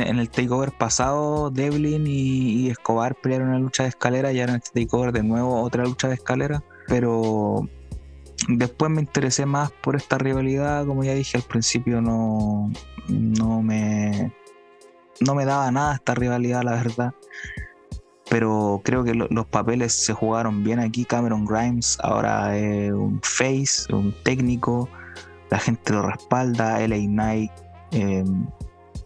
en 0.00 0.18
el 0.18 0.30
takeover 0.30 0.72
pasado 0.72 1.50
Devlin 1.50 2.06
y, 2.06 2.70
Escobar 2.70 3.14
pelearon 3.14 3.48
una 3.48 3.58
lucha 3.58 3.82
de 3.82 3.90
escalera 3.90 4.32
y 4.32 4.40
ahora 4.40 4.52
en 4.52 4.58
este 4.58 4.84
takeover 4.84 5.12
de 5.12 5.22
nuevo 5.22 5.60
otra 5.62 5.84
lucha 5.84 6.08
de 6.08 6.14
escalera. 6.14 6.62
Pero 6.88 7.68
después 8.48 8.90
me 8.90 9.00
interesé 9.00 9.46
más 9.46 9.70
por 9.70 9.96
esta 9.96 10.18
rivalidad, 10.18 10.86
como 10.86 11.04
ya 11.04 11.14
dije 11.14 11.36
al 11.36 11.44
principio, 11.44 12.00
no, 12.00 12.70
no 13.08 13.62
me 13.62 14.32
no 15.20 15.34
me 15.34 15.44
daba 15.44 15.70
nada 15.70 15.94
esta 15.94 16.14
rivalidad, 16.14 16.62
la 16.62 16.72
verdad. 16.72 17.14
Pero 18.28 18.80
creo 18.84 19.04
que 19.04 19.14
los 19.14 19.46
papeles 19.46 19.92
se 19.92 20.12
jugaron 20.14 20.64
bien 20.64 20.80
aquí. 20.80 21.04
Cameron 21.04 21.44
Grimes 21.44 21.98
ahora 22.02 22.56
es 22.56 22.92
un 22.92 23.20
face, 23.22 23.92
un 23.92 24.14
técnico. 24.22 24.88
La 25.50 25.58
gente 25.58 25.92
lo 25.92 26.02
respalda. 26.02 26.80
LA 26.86 26.96
Knight 26.96 27.52
eh, 27.90 28.24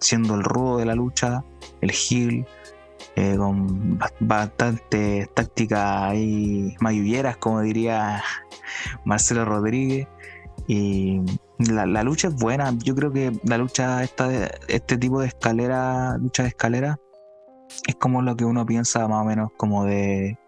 siendo 0.01 0.35
el 0.35 0.43
rudo 0.43 0.79
de 0.79 0.87
la 0.87 0.95
lucha, 0.95 1.45
el 1.81 1.91
heel, 1.91 2.47
eh, 3.17 3.37
con 3.37 3.99
bastantes 4.21 5.33
tácticas 5.33 6.03
ahí 6.03 6.77
mayulleras, 6.81 7.39
como 7.39 7.63
diría 7.63 8.23
Marcelo 9.05 9.45
Rodríguez. 9.45 10.07
Y 10.69 11.21
la, 11.59 12.03
lucha 12.03 12.29
es 12.29 12.35
buena. 12.35 12.73
Yo 12.85 12.95
creo 12.95 13.13
que 13.13 13.33
la 13.45 13.57
lucha, 13.57 14.03
esta, 14.03 14.29
este 14.69 14.99
tipo 14.99 15.21
de 15.21 15.29
escalera, 15.29 16.19
lucha 16.19 16.43
de 16.43 16.51
escalera, 16.51 16.99
es 17.87 17.95
como 17.95 18.21
lo 18.21 18.37
que 18.37 18.45
uno 18.45 18.67
piensa 18.67 19.07
más 19.09 19.23
o 19.23 19.25
menos 19.25 19.51
como 19.57 19.85
de 19.85 20.39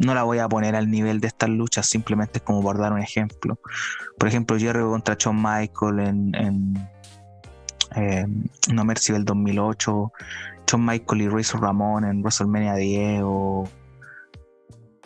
no 0.00 0.14
la 0.14 0.22
voy 0.22 0.38
a 0.38 0.48
poner 0.48 0.74
al 0.74 0.90
nivel 0.90 1.20
de 1.20 1.28
estas 1.28 1.48
luchas, 1.48 1.86
simplemente 1.86 2.38
es 2.38 2.42
como 2.42 2.62
por 2.62 2.78
dar 2.78 2.92
un 2.92 3.00
ejemplo. 3.00 3.58
Por 4.18 4.28
ejemplo, 4.28 4.58
Jericho 4.58 4.90
contra 4.90 5.16
Shawn 5.18 5.36
Michael 5.36 6.00
en 6.00 6.74
eh, 7.94 8.26
No 8.72 8.84
Mercy 8.84 9.12
del 9.12 9.24
2008, 9.24 10.12
Shawn 10.66 10.84
Michael 10.84 11.22
y 11.22 11.28
Razor 11.28 11.62
Ramón 11.62 12.04
en 12.04 12.20
WrestleMania 12.22 12.74
10 12.74 13.22
o, 13.24 13.68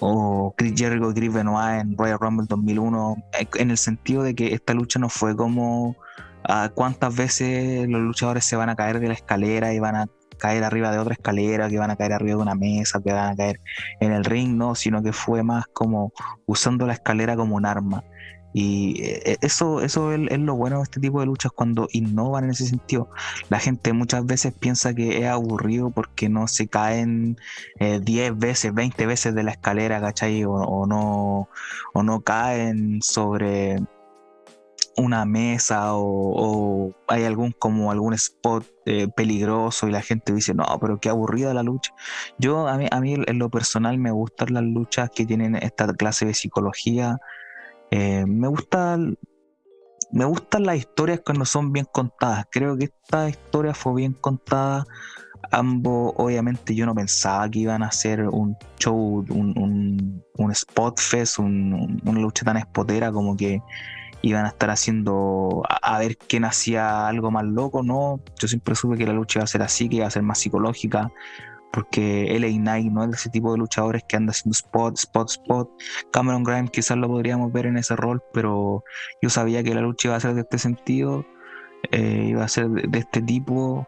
o 0.00 0.54
Chris 0.56 0.74
Jericho 0.76 1.10
y 1.10 1.14
Chris 1.14 1.32
Benoit 1.32 1.82
en 1.82 1.96
Royal 1.96 2.18
Rumble 2.18 2.46
2001, 2.48 3.16
eh, 3.38 3.46
en 3.56 3.70
el 3.70 3.78
sentido 3.78 4.22
de 4.22 4.34
que 4.34 4.54
esta 4.54 4.74
lucha 4.74 4.98
no 4.98 5.08
fue 5.08 5.36
como 5.36 5.96
ah, 6.44 6.70
cuántas 6.74 7.14
veces 7.14 7.88
los 7.88 8.00
luchadores 8.00 8.44
se 8.44 8.56
van 8.56 8.70
a 8.70 8.76
caer 8.76 9.00
de 9.00 9.08
la 9.08 9.14
escalera 9.14 9.72
y 9.74 9.78
van 9.78 9.96
a 9.96 10.06
caer 10.40 10.64
arriba 10.64 10.90
de 10.90 10.98
otra 10.98 11.12
escalera, 11.12 11.68
que 11.68 11.78
van 11.78 11.90
a 11.90 11.96
caer 11.96 12.14
arriba 12.14 12.36
de 12.36 12.42
una 12.42 12.54
mesa, 12.54 13.00
que 13.04 13.12
van 13.12 13.32
a 13.32 13.36
caer 13.36 13.60
en 14.00 14.12
el 14.12 14.24
ring, 14.24 14.56
no, 14.56 14.74
sino 14.74 15.02
que 15.02 15.12
fue 15.12 15.42
más 15.44 15.66
como 15.72 16.12
usando 16.46 16.86
la 16.86 16.94
escalera 16.94 17.36
como 17.36 17.54
un 17.54 17.66
arma. 17.66 18.02
Y 18.52 19.02
eh, 19.02 19.36
eso, 19.40 19.80
eso 19.80 20.12
es, 20.12 20.38
lo 20.38 20.54
bueno 20.56 20.78
de 20.78 20.82
este 20.84 21.00
tipo 21.00 21.20
de 21.20 21.26
luchas 21.26 21.52
cuando 21.52 21.88
innovan 21.92 22.44
en 22.44 22.50
ese 22.50 22.66
sentido. 22.66 23.08
La 23.48 23.58
gente 23.58 23.92
muchas 23.92 24.26
veces 24.26 24.52
piensa 24.52 24.94
que 24.94 25.18
es 25.18 25.26
aburrido 25.26 25.90
porque 25.90 26.28
no 26.28 26.48
se 26.48 26.68
caen 26.68 27.36
10 27.78 28.00
eh, 28.08 28.32
veces, 28.34 28.74
20 28.74 29.06
veces 29.06 29.34
de 29.34 29.42
la 29.42 29.52
escalera, 29.52 30.00
¿cachai? 30.00 30.44
o, 30.44 30.86
no, 30.86 31.48
o 31.92 32.02
no 32.02 32.20
caen 32.22 33.00
sobre 33.02 33.78
una 34.96 35.24
mesa 35.24 35.94
o, 35.94 36.92
hay 37.08 37.24
algún 37.24 37.52
como 37.52 37.90
algún 37.90 38.14
spot 38.14 38.64
eh, 38.86 39.08
peligroso 39.08 39.88
y 39.88 39.92
la 39.92 40.02
gente 40.02 40.32
dice 40.32 40.54
no 40.54 40.64
pero 40.80 41.00
qué 41.00 41.08
aburrida 41.08 41.54
la 41.54 41.62
lucha 41.62 41.92
yo 42.38 42.68
a 42.68 42.76
mí, 42.76 42.86
a 42.90 43.00
mí 43.00 43.14
en 43.14 43.38
lo 43.38 43.50
personal 43.50 43.98
me 43.98 44.10
gustan 44.10 44.54
las 44.54 44.62
luchas 44.62 45.10
que 45.10 45.26
tienen 45.26 45.56
esta 45.56 45.92
clase 45.94 46.26
de 46.26 46.34
psicología 46.34 47.18
eh, 47.90 48.24
me 48.26 48.48
gustan 48.48 49.16
me 50.12 50.24
gustan 50.24 50.64
las 50.64 50.76
historias 50.76 51.20
cuando 51.24 51.44
son 51.44 51.72
bien 51.72 51.86
contadas. 51.92 52.44
Creo 52.50 52.76
que 52.76 52.86
esta 52.86 53.28
historia 53.28 53.74
fue 53.74 53.94
bien 53.94 54.12
contada. 54.14 54.84
Ambos 55.52 56.14
obviamente 56.16 56.74
yo 56.74 56.84
no 56.86 56.94
pensaba 56.94 57.48
que 57.48 57.60
iban 57.60 57.82
a 57.82 57.86
hacer 57.86 58.28
un 58.28 58.56
show 58.78 59.24
un, 59.30 59.58
un, 59.58 60.24
un 60.36 60.50
spot 60.52 61.00
fest 61.00 61.38
una 61.38 62.20
lucha 62.20 62.44
tan 62.44 62.56
espotera 62.56 63.10
como 63.10 63.36
que 63.36 63.60
iban 64.22 64.44
a 64.44 64.48
estar 64.48 64.70
haciendo 64.70 65.62
a, 65.68 65.98
ver 65.98 66.16
quién 66.16 66.44
hacía 66.44 67.08
algo 67.08 67.30
más 67.30 67.44
loco, 67.44 67.82
no, 67.82 68.20
yo 68.38 68.48
siempre 68.48 68.74
supe 68.74 68.98
que 68.98 69.06
la 69.06 69.12
lucha 69.12 69.38
iba 69.38 69.44
a 69.44 69.48
ser 69.48 69.62
así, 69.62 69.88
que 69.88 69.96
iba 69.96 70.06
a 70.06 70.10
ser 70.10 70.22
más 70.22 70.38
psicológica, 70.38 71.10
porque 71.72 72.36
LA 72.38 72.48
Knight 72.58 72.92
no 72.92 73.04
es 73.04 73.20
ese 73.20 73.30
tipo 73.30 73.52
de 73.52 73.58
luchadores 73.58 74.02
que 74.04 74.16
anda 74.16 74.32
haciendo 74.32 74.54
spot, 74.54 74.98
spot, 74.98 75.30
spot. 75.30 75.70
Cameron 76.12 76.42
Grimes 76.42 76.70
quizás 76.70 76.96
lo 76.96 77.08
podríamos 77.08 77.52
ver 77.52 77.66
en 77.66 77.76
ese 77.76 77.96
rol, 77.96 78.22
pero 78.32 78.84
yo 79.22 79.30
sabía 79.30 79.62
que 79.62 79.74
la 79.74 79.80
lucha 79.80 80.08
iba 80.08 80.16
a 80.16 80.20
ser 80.20 80.34
de 80.34 80.40
este 80.40 80.58
sentido, 80.58 81.24
eh, 81.92 82.26
iba 82.28 82.44
a 82.44 82.48
ser 82.48 82.68
de, 82.68 82.98
este 82.98 83.22
tipo. 83.22 83.86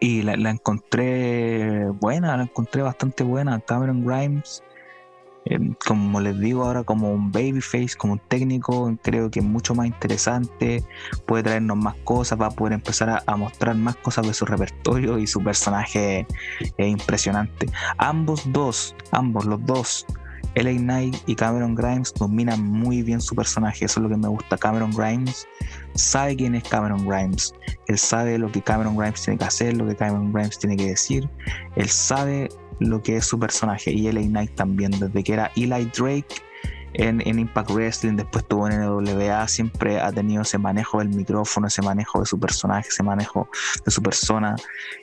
Y 0.00 0.22
la, 0.22 0.34
encontré 0.50 1.88
buena, 1.90 2.36
la 2.36 2.44
encontré 2.44 2.82
bastante 2.82 3.24
buena. 3.24 3.60
Cameron 3.60 4.04
Grimes 4.04 4.62
Em, 5.50 5.74
como 5.86 6.20
les 6.20 6.38
digo 6.38 6.64
ahora, 6.64 6.84
como 6.84 7.10
un 7.10 7.32
babyface, 7.32 7.96
como 7.96 8.14
un 8.14 8.20
técnico, 8.28 8.94
creo 9.02 9.30
que 9.30 9.40
es 9.40 9.46
mucho 9.46 9.74
más 9.74 9.86
interesante, 9.86 10.84
puede 11.26 11.42
traernos 11.42 11.78
más 11.78 11.94
cosas, 12.04 12.38
va 12.38 12.46
a 12.46 12.50
poder 12.50 12.74
empezar 12.74 13.22
a, 13.26 13.36
mostrar 13.36 13.74
más 13.76 13.96
cosas 13.96 14.26
de 14.26 14.34
su 14.34 14.44
repertorio 14.44 15.18
y 15.18 15.26
su 15.26 15.42
personaje 15.42 16.26
es 16.76 16.88
impresionante. 16.88 17.66
Ambos 17.96 18.42
dos, 18.52 18.94
ambos, 19.12 19.46
los 19.46 19.64
dos, 19.64 20.06
LA 20.54 20.72
Knight 20.72 21.16
y 21.26 21.34
Cameron 21.34 21.74
Grimes 21.74 22.12
dominan 22.14 22.62
muy 22.62 23.02
bien 23.02 23.20
su 23.20 23.34
personaje, 23.34 23.86
eso 23.86 24.00
es 24.00 24.02
lo 24.02 24.10
que 24.10 24.16
me 24.16 24.28
gusta. 24.28 24.58
Cameron 24.58 24.90
Grimes 24.90 25.46
sabe 25.94 26.36
quién 26.36 26.56
es 26.56 26.64
Cameron 26.64 27.06
Grimes, 27.06 27.54
él 27.86 27.98
sabe 27.98 28.36
lo 28.38 28.52
que 28.52 28.60
Cameron 28.60 28.96
Grimes 28.96 29.22
tiene 29.22 29.38
que 29.38 29.44
hacer, 29.44 29.76
lo 29.78 29.86
que 29.86 29.96
Cameron 29.96 30.30
Grimes 30.30 30.58
tiene 30.58 30.76
que 30.76 30.88
decir, 30.88 31.28
él 31.76 31.88
sabe 31.88 32.50
lo 32.78 33.02
que 33.02 33.16
es 33.16 33.26
su 33.26 33.38
personaje 33.38 33.90
y 33.90 34.10
LA 34.10 34.22
Knight 34.22 34.54
también, 34.54 34.92
desde 34.92 35.22
que 35.24 35.32
era 35.32 35.50
Eli 35.56 35.90
Drake 35.96 36.42
en, 36.94 37.38
Impact 37.38 37.70
Wrestling, 37.70 38.16
después 38.16 38.46
tuvo 38.46 38.68
en 38.68 38.80
NWA, 38.80 39.46
siempre 39.46 40.00
ha 40.00 40.10
tenido 40.12 40.42
ese 40.42 40.58
manejo 40.58 40.98
del 40.98 41.10
micrófono, 41.10 41.66
ese 41.66 41.82
manejo 41.82 42.20
de 42.20 42.26
su 42.26 42.38
personaje, 42.38 42.88
ese 42.88 43.02
manejo 43.02 43.48
de 43.84 43.90
su 43.90 44.02
persona. 44.02 44.56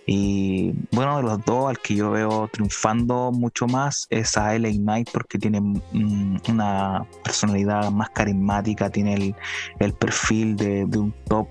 Y 0.05 0.73
bueno, 0.91 1.17
de 1.17 1.23
los 1.23 1.45
dos, 1.45 1.69
al 1.69 1.79
que 1.79 1.95
yo 1.95 2.11
veo 2.11 2.49
triunfando 2.51 3.31
mucho 3.31 3.67
más 3.67 4.07
es 4.09 4.37
a 4.37 4.57
LA 4.57 4.71
Knight 4.71 5.09
porque 5.11 5.37
tiene 5.37 5.61
mm, 5.61 6.37
una 6.49 7.05
personalidad 7.23 7.91
más 7.91 8.09
carismática, 8.09 8.89
tiene 8.89 9.35
el, 9.79 9.93
perfil 9.93 10.55
de, 10.55 10.83
un 10.83 11.13
top 11.27 11.47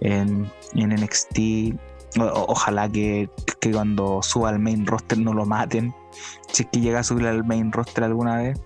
en, 0.00 0.50
en 0.74 0.94
NXT 0.94 1.38
ojalá 2.16 2.88
que, 2.88 3.30
cuando 3.72 4.22
suba 4.22 4.48
al 4.48 4.58
main 4.58 4.86
roster 4.86 5.18
no 5.18 5.34
lo 5.34 5.44
maten. 5.44 5.94
Si 6.52 6.62
es 6.62 6.68
que 6.70 6.80
llega 6.80 7.00
a 7.00 7.04
subir 7.04 7.26
al 7.26 7.44
main 7.44 7.70
roster 7.72 8.04
alguna 8.04 8.38
vez, 8.38 8.60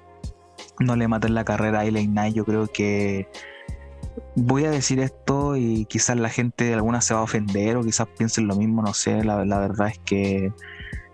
no 0.79 0.97
le 0.97 1.09
maten 1.09 1.35
la 1.35 1.45
carrera 1.45 1.81
a 1.81 1.85
LA 1.85 2.03
Knight. 2.03 2.35
Yo 2.35 2.45
creo 2.45 2.67
que 2.69 3.29
voy 4.35 4.65
a 4.65 4.71
decir 4.71 5.01
esto 5.01 5.57
y 5.57 5.85
quizás 5.87 6.17
la 6.17 6.29
gente 6.29 6.73
alguna 6.75 7.01
se 7.01 7.15
va 7.15 7.21
a 7.21 7.25
ofender 7.25 7.77
o 7.77 7.83
quizás 7.83 8.09
piensen 8.17 8.47
lo 8.47 8.57
mismo, 8.57 8.83
no 8.83 8.95
sé. 8.95 9.25
La, 9.25 9.37
verdad 9.37 9.89
es 9.89 9.99
que 10.05 10.53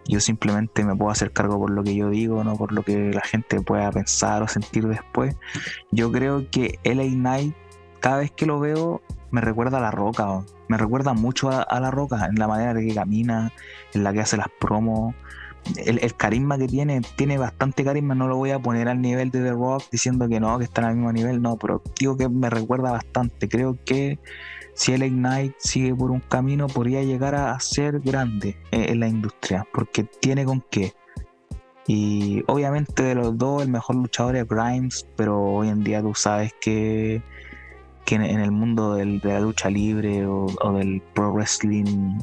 yo 0.06 0.20
simplemente 0.20 0.84
me 0.84 0.96
puedo 0.96 1.10
hacer 1.10 1.32
cargo 1.32 1.58
por 1.58 1.70
lo 1.70 1.82
que 1.82 1.94
yo 1.94 2.10
digo, 2.10 2.42
no 2.44 2.56
por 2.56 2.72
lo 2.72 2.82
que 2.82 3.10
la 3.12 3.22
gente 3.22 3.60
pueda 3.60 3.90
pensar 3.90 4.42
o 4.42 4.48
sentir 4.48 4.86
después. 4.86 5.36
Yo 5.90 6.10
creo 6.12 6.48
que 6.50 6.78
LA 6.84 7.04
Knight, 7.14 7.54
cada 8.00 8.18
vez 8.18 8.30
que 8.30 8.46
lo 8.46 8.60
veo, 8.60 9.02
me 9.30 9.40
recuerda 9.40 9.78
a 9.78 9.80
la 9.80 9.90
roca, 9.90 10.44
me 10.68 10.76
recuerda 10.76 11.12
mucho 11.14 11.50
a, 11.50 11.80
la 11.80 11.90
roca, 11.90 12.26
en 12.26 12.36
la 12.36 12.48
manera 12.48 12.74
de 12.74 12.86
que 12.86 12.94
camina, 12.94 13.52
en 13.94 14.04
la 14.04 14.12
que 14.12 14.20
hace 14.20 14.36
las 14.36 14.48
promos. 14.60 15.14
El, 15.76 16.14
carisma 16.14 16.56
que 16.56 16.66
tiene, 16.66 17.02
tiene 17.16 17.36
bastante 17.36 17.84
carisma, 17.84 18.14
no 18.14 18.26
lo 18.26 18.36
voy 18.36 18.52
a 18.52 18.58
poner 18.58 18.88
al 18.88 19.02
nivel 19.02 19.30
de 19.30 19.42
The 19.42 19.52
Rock 19.52 19.84
diciendo 19.90 20.28
que 20.28 20.40
no, 20.40 20.56
que 20.58 20.64
está 20.64 20.86
al 20.86 20.94
mismo 20.94 21.12
nivel, 21.12 21.42
no, 21.42 21.56
pero 21.56 21.82
digo 21.98 22.16
que 22.16 22.28
me 22.28 22.48
recuerda 22.48 22.92
bastante. 22.92 23.48
Creo 23.48 23.76
que 23.84 24.18
si 24.74 24.92
el 24.92 25.02
Ignite 25.02 25.56
sigue 25.58 25.94
por 25.94 26.10
un 26.10 26.20
camino, 26.20 26.68
podría 26.68 27.02
llegar 27.02 27.34
a 27.34 27.58
ser 27.60 28.00
grande 28.00 28.56
en 28.70 29.00
la 29.00 29.08
industria, 29.08 29.66
porque 29.74 30.04
tiene 30.04 30.44
con 30.44 30.64
qué. 30.70 30.94
Y 31.86 32.44
obviamente 32.46 33.02
de 33.02 33.14
los 33.14 33.36
dos, 33.36 33.62
el 33.62 33.70
mejor 33.70 33.96
luchador 33.96 34.36
es 34.36 34.46
Grimes, 34.46 35.06
pero 35.16 35.42
hoy 35.42 35.68
en 35.68 35.82
día 35.82 36.02
tú 36.02 36.14
sabes 36.14 36.54
que 36.60 37.22
que 38.08 38.14
en, 38.14 38.22
el 38.22 38.50
mundo 38.50 38.94
de 38.94 39.20
la 39.22 39.40
lucha 39.40 39.68
libre 39.68 40.26
o, 40.26 40.46
del 40.72 41.02
pro 41.14 41.30
wrestling 41.30 42.18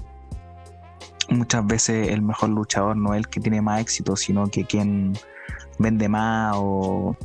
muchas 1.30 1.68
veces 1.68 2.10
el 2.10 2.24
mejor 2.24 2.50
luchador 2.50 2.98
no 2.98 3.14
es 3.14 3.20
el 3.20 3.28
que 3.28 3.40
tiene 3.40 3.62
más 3.62 3.82
éxito, 3.82 4.16
sino 4.16 4.48
que 4.48 4.66
quien 4.66 5.14
vende 5.78 6.10
más 6.10 6.56
o, 6.56 7.16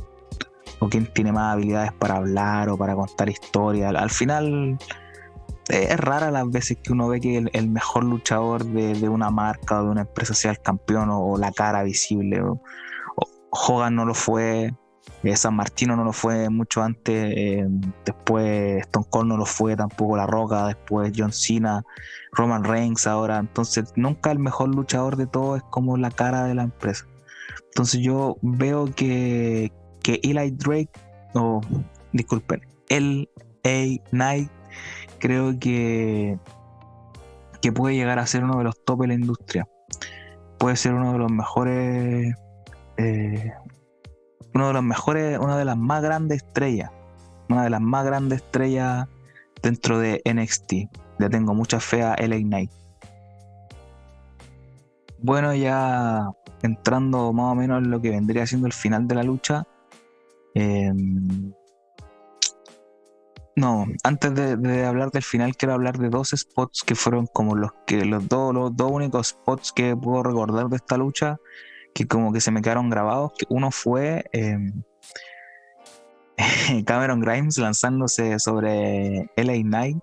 o 0.77 0.89
quien 0.89 1.11
tiene 1.11 1.31
más 1.31 1.53
habilidades 1.53 1.91
para 1.93 2.17
hablar 2.17 2.69
o 2.69 2.77
para 2.77 2.93
contar 2.93 3.29
historias. 3.29 3.95
Al 3.95 4.11
final 4.11 4.77
es 5.67 5.97
rara 5.99 6.29
las 6.29 6.47
veces 6.47 6.77
que 6.83 6.91
uno 6.91 7.07
ve 7.07 7.19
que 7.19 7.37
el, 7.51 7.67
mejor 7.67 8.03
luchador 8.03 8.63
de, 8.63 9.09
una 9.09 9.31
marca 9.31 9.81
o 9.81 9.85
de 9.85 9.89
una 9.89 10.01
empresa 10.01 10.35
sea 10.35 10.51
el 10.51 10.59
campeón 10.59 11.09
o, 11.11 11.35
la 11.35 11.51
cara 11.51 11.81
visible. 11.81 12.43
Hogan 13.49 13.95
no 13.95 14.05
lo 14.05 14.13
fue, 14.13 14.75
eh, 15.23 15.35
San 15.35 15.55
Martino 15.55 15.95
no 15.95 16.03
lo 16.03 16.13
fue 16.13 16.49
mucho 16.49 16.81
antes, 16.81 17.33
eh, 17.35 17.67
después 18.05 18.81
Stone 18.81 19.05
Cold 19.09 19.29
no 19.29 19.37
lo 19.37 19.45
fue 19.45 19.75
tampoco 19.75 20.17
La 20.17 20.25
Roca, 20.25 20.67
después 20.67 21.11
John 21.15 21.31
Cena, 21.31 21.83
Roman 22.31 22.63
Reigns 22.63 23.05
ahora. 23.05 23.37
Entonces, 23.37 23.93
nunca 23.95 24.31
el 24.31 24.39
mejor 24.39 24.73
luchador 24.73 25.17
de 25.17 25.27
todo 25.27 25.55
es 25.55 25.63
como 25.63 25.97
la 25.97 26.09
cara 26.09 26.45
de 26.45 26.55
la 26.55 26.63
empresa. 26.63 27.05
Entonces, 27.65 28.01
yo 28.01 28.37
veo 28.41 28.85
que, 28.95 29.71
que 30.01 30.19
Eli 30.23 30.51
Drake, 30.51 30.89
o 31.33 31.61
disculpen, 32.13 32.61
el 32.89 33.29
A 33.63 34.09
Knight, 34.09 34.49
creo 35.19 35.57
que, 35.59 36.37
que 37.61 37.71
puede 37.71 37.95
llegar 37.95 38.17
a 38.19 38.25
ser 38.25 38.43
uno 38.43 38.57
de 38.57 38.63
los 38.63 38.83
top 38.83 39.01
de 39.01 39.07
la 39.07 39.13
industria. 39.13 39.67
Puede 40.57 40.75
ser 40.75 40.93
uno 40.93 41.13
de 41.13 41.19
los 41.19 41.31
mejores 41.31 42.35
eh, 42.97 43.51
uno 44.53 44.67
de 44.67 44.73
los 44.73 44.83
mejores, 44.83 45.39
una 45.39 45.57
de 45.57 45.65
las 45.65 45.77
más 45.77 46.01
grandes 46.01 46.43
estrellas, 46.43 46.91
una 47.49 47.63
de 47.63 47.69
las 47.69 47.81
más 47.81 48.05
grandes 48.05 48.41
estrellas 48.41 49.07
dentro 49.61 49.99
de 49.99 50.21
NXT. 50.25 50.73
Le 51.19 51.29
tengo 51.29 51.53
mucha 51.53 51.79
fe 51.79 52.03
a 52.03 52.15
LA 52.15 52.37
Knight. 52.37 52.71
Bueno, 55.19 55.53
ya 55.53 56.29
entrando 56.63 57.31
más 57.33 57.51
o 57.51 57.55
menos 57.55 57.83
en 57.83 57.91
lo 57.91 58.01
que 58.01 58.09
vendría 58.09 58.45
siendo 58.47 58.67
el 58.67 58.73
final 58.73 59.07
de 59.07 59.15
la 59.15 59.23
lucha. 59.23 59.63
Em, 60.53 61.53
no, 63.55 63.85
antes 64.03 64.33
de, 64.33 64.85
hablar 64.85 65.11
del 65.11 65.23
final, 65.23 65.55
quiero 65.55 65.73
hablar 65.73 65.97
de 65.97 66.09
dos 66.09 66.33
spots 66.35 66.83
que 66.83 66.95
fueron 66.95 67.27
como 67.27 67.55
los 67.55 67.71
que 67.85 68.05
los 68.05 68.27
dos, 68.27 68.53
los 68.53 68.75
dos 68.75 68.91
únicos 68.91 69.27
spots 69.27 69.71
que 69.71 69.95
puedo 69.95 70.23
recordar 70.23 70.67
de 70.69 70.77
esta 70.77 70.97
lucha 70.97 71.37
que 71.93 72.07
como 72.07 72.31
que 72.33 72.41
se 72.41 72.51
me 72.51 72.61
quedaron 72.61 72.89
grabados. 72.89 73.33
Uno 73.49 73.71
fue 73.71 74.25
em, 74.31 74.83
Cameron 76.85 77.19
Grimes 77.19 77.57
lanzándose 77.57 78.39
sobre 78.39 79.29
LA 79.35 79.61
Knight 79.63 79.97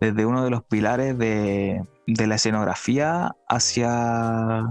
desde 0.00 0.26
uno 0.26 0.44
de 0.44 0.50
los 0.50 0.62
pilares 0.64 1.18
de, 1.18 1.82
de 2.06 2.26
la 2.26 2.36
escenografía 2.36 3.34
hacia 3.48 4.70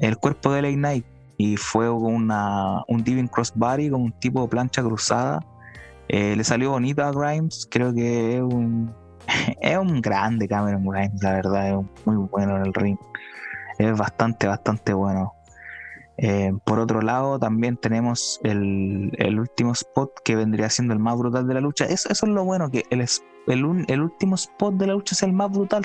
el 0.00 0.16
cuerpo 0.16 0.52
de 0.52 0.62
LA 0.62 0.72
Knight. 0.72 1.06
Y 1.38 1.56
fue 1.56 1.90
una, 1.90 2.82
un 2.88 3.02
diving 3.02 3.28
crossbody 3.28 3.90
con 3.90 4.02
un 4.02 4.12
tipo 4.20 4.42
de 4.42 4.48
plancha 4.48 4.82
cruzada. 4.82 5.40
Eh, 6.08 6.36
le 6.36 6.44
salió 6.44 6.70
bonito 6.70 7.02
a 7.02 7.10
Grimes. 7.10 7.66
Creo 7.70 7.92
que 7.92 8.36
es 8.36 8.42
un, 8.42 8.94
es 9.60 9.78
un 9.78 10.00
grande 10.00 10.46
Cameron 10.46 10.86
Grimes, 10.86 11.22
la 11.22 11.32
verdad. 11.32 11.80
Es 11.80 12.06
muy 12.06 12.16
bueno 12.30 12.56
en 12.56 12.66
el 12.66 12.74
ring. 12.74 12.98
Es 13.82 13.98
bastante, 13.98 14.46
bastante 14.46 14.92
bueno. 14.92 15.34
Eh, 16.18 16.52
por 16.64 16.78
otro 16.78 17.02
lado, 17.02 17.38
también 17.38 17.76
tenemos 17.76 18.38
el, 18.44 19.10
último 19.38 19.72
spot 19.72 20.12
que 20.24 20.36
vendría 20.36 20.70
siendo 20.70 20.94
el 20.94 21.00
más 21.00 21.18
brutal 21.18 21.46
de 21.46 21.54
la 21.54 21.60
lucha. 21.60 21.84
Eso, 21.86 22.08
eso 22.10 22.26
es 22.26 22.32
lo 22.32 22.44
bueno, 22.44 22.70
que 22.70 22.84
el, 22.90 23.04
el, 23.48 24.00
último 24.00 24.36
spot 24.36 24.74
de 24.74 24.86
la 24.86 24.92
lucha 24.92 25.14
es 25.14 25.22
el 25.22 25.32
más 25.32 25.50
brutal. 25.50 25.84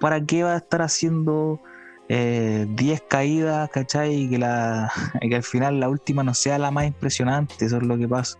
¿Para 0.00 0.20
qué 0.20 0.42
va 0.42 0.54
a 0.54 0.56
estar 0.58 0.82
haciendo 0.82 1.60
10 2.08 2.10
eh, 2.10 3.02
caídas, 3.08 3.70
¿cachai? 3.70 4.14
Y 4.14 4.30
que, 4.30 4.38
la, 4.38 4.92
que 5.20 5.34
al 5.34 5.42
final 5.42 5.80
la 5.80 5.88
última 5.88 6.22
no 6.22 6.34
sea 6.34 6.58
la 6.58 6.70
más 6.70 6.86
impresionante. 6.86 7.64
Eso 7.64 7.78
es 7.78 7.84
lo 7.84 7.96
que 7.96 8.08
pasa. 8.08 8.38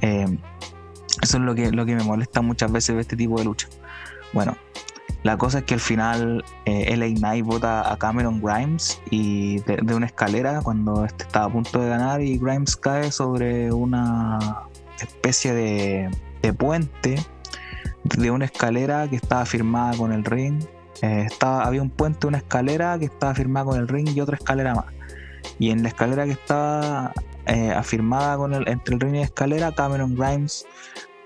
Eh, 0.00 0.38
eso 1.20 1.36
es 1.36 1.42
lo 1.42 1.54
que, 1.54 1.70
lo 1.72 1.84
que 1.84 1.94
me 1.94 2.04
molesta 2.04 2.40
muchas 2.40 2.72
veces 2.72 2.94
de 2.94 3.02
este 3.02 3.16
tipo 3.16 3.38
de 3.38 3.44
lucha. 3.44 3.68
Bueno, 4.32 4.56
la 5.22 5.36
cosa 5.36 5.58
es 5.58 5.64
que 5.64 5.74
al 5.74 5.80
final 5.80 6.44
eh, 6.64 6.96
LA 6.96 7.18
Knight 7.18 7.44
vota 7.44 7.92
a 7.92 7.98
Cameron 7.98 8.40
Grimes 8.40 9.00
y 9.10 9.58
de, 9.60 9.94
una 9.94 10.06
escalera 10.06 10.62
cuando 10.62 11.04
este 11.04 11.24
estaba 11.24 11.46
a 11.46 11.52
punto 11.52 11.78
de 11.78 11.88
ganar 11.90 12.22
y 12.22 12.38
Grimes 12.38 12.74
cae 12.76 13.12
sobre 13.12 13.70
una 13.70 14.38
especie 14.98 15.52
de, 15.52 16.10
puente 16.54 17.16
de 18.04 18.30
una 18.30 18.46
escalera 18.46 19.08
que 19.08 19.16
estaba 19.16 19.44
firmada 19.44 19.94
con 19.96 20.12
el 20.12 20.24
ring. 20.24 20.64
Eh, 21.02 21.26
estaba, 21.26 21.64
había 21.64 21.82
un 21.82 21.90
puente, 21.90 22.26
una 22.26 22.38
escalera 22.38 22.98
que 22.98 23.06
estaba 23.06 23.34
firmada 23.34 23.66
con 23.66 23.78
el 23.78 23.88
ring 23.88 24.08
y 24.08 24.20
otra 24.22 24.36
escalera 24.36 24.74
más. 24.74 24.86
Y 25.58 25.70
en 25.70 25.82
la 25.82 25.90
escalera 25.90 26.24
que 26.24 26.32
estaba 26.32 27.12
eh, 27.44 27.72
afirmada 27.72 28.38
con 28.38 28.54
el, 28.54 28.66
entre 28.68 28.94
el 28.94 29.00
ring 29.00 29.14
y 29.16 29.18
la 29.18 29.24
escalera, 29.24 29.72
Cameron 29.72 30.14
Grimes 30.14 30.66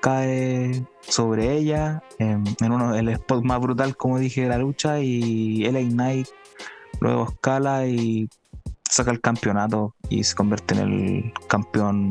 cae 0.05 0.85
sobre 1.01 1.57
ella 1.57 2.03
en, 2.19 2.45
uno 2.61 2.95
el 2.95 3.09
spot 3.09 3.43
más 3.43 3.59
brutal 3.59 3.97
como 3.97 4.19
dije 4.19 4.43
de 4.43 4.49
la 4.51 4.59
lucha 4.59 5.01
y 5.01 5.65
LA 5.65 5.81
Knight 5.81 6.29
luego 7.01 7.31
escala 7.31 7.87
y 7.87 8.29
saca 8.83 9.11
el 9.11 9.23
campeonato 9.23 9.95
y 10.11 10.23
se 10.23 10.35
convierte 10.35 10.75
en 10.75 10.81
el 10.81 11.33
campeón 11.49 12.11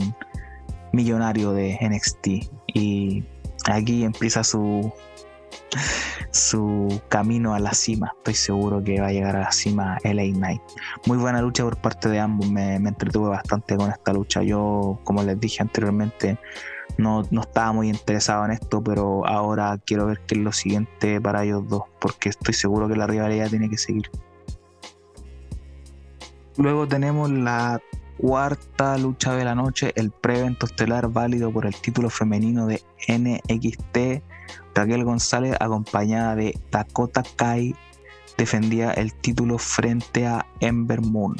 millonario 0.91 1.51
de 1.51 1.77
NXT 1.87 2.27
y 2.73 3.23
aquí 3.69 4.03
empieza 4.03 4.43
su 4.43 4.91
su 6.31 7.01
camino 7.09 7.53
a 7.53 7.59
la 7.59 7.73
cima. 7.73 8.11
Estoy 8.17 8.33
seguro 8.33 8.83
que 8.83 8.99
va 8.99 9.07
a 9.07 9.11
llegar 9.11 9.35
a 9.35 9.41
la 9.41 9.51
cima 9.51 9.97
LA 10.03 10.33
Knight. 10.33 10.61
Muy 11.05 11.17
buena 11.17 11.41
lucha 11.41 11.63
por 11.63 11.77
parte 11.77 12.09
de 12.09 12.19
ambos. 12.19 12.49
Me, 12.49 12.79
me 12.79 12.89
entretuve 12.89 13.29
bastante 13.29 13.75
con 13.75 13.89
esta 13.91 14.13
lucha. 14.13 14.41
Yo, 14.41 14.99
como 15.03 15.23
les 15.23 15.39
dije 15.39 15.61
anteriormente, 15.61 16.37
no, 16.97 17.23
no 17.31 17.41
estaba 17.41 17.71
muy 17.71 17.89
interesado 17.89 18.45
en 18.45 18.51
esto, 18.51 18.83
pero 18.83 19.25
ahora 19.25 19.79
quiero 19.85 20.05
ver 20.05 20.21
qué 20.27 20.35
es 20.35 20.41
lo 20.41 20.51
siguiente 20.51 21.19
para 21.19 21.43
ellos 21.43 21.67
dos, 21.67 21.83
porque 21.99 22.29
estoy 22.29 22.53
seguro 22.53 22.87
que 22.87 22.95
la 22.95 23.07
rivalidad 23.07 23.49
tiene 23.49 23.69
que 23.69 23.77
seguir. 23.77 24.09
Luego 26.57 26.87
tenemos 26.87 27.31
la 27.31 27.81
cuarta 28.17 28.97
lucha 28.97 29.33
de 29.35 29.43
la 29.43 29.55
noche, 29.55 29.91
el 29.95 30.11
pre-evento 30.11 30.65
estelar 30.65 31.09
válido 31.09 31.51
por 31.51 31.65
el 31.65 31.75
título 31.75 32.09
femenino 32.09 32.67
de 32.67 32.81
NXT. 33.07 34.23
Raquel 34.75 35.03
González, 35.03 35.55
acompañada 35.59 36.35
de 36.35 36.59
Dakota 36.71 37.23
Kai, 37.35 37.75
defendía 38.37 38.91
el 38.91 39.13
título 39.13 39.57
frente 39.57 40.27
a 40.27 40.45
Ember 40.59 41.01
Moon. 41.01 41.35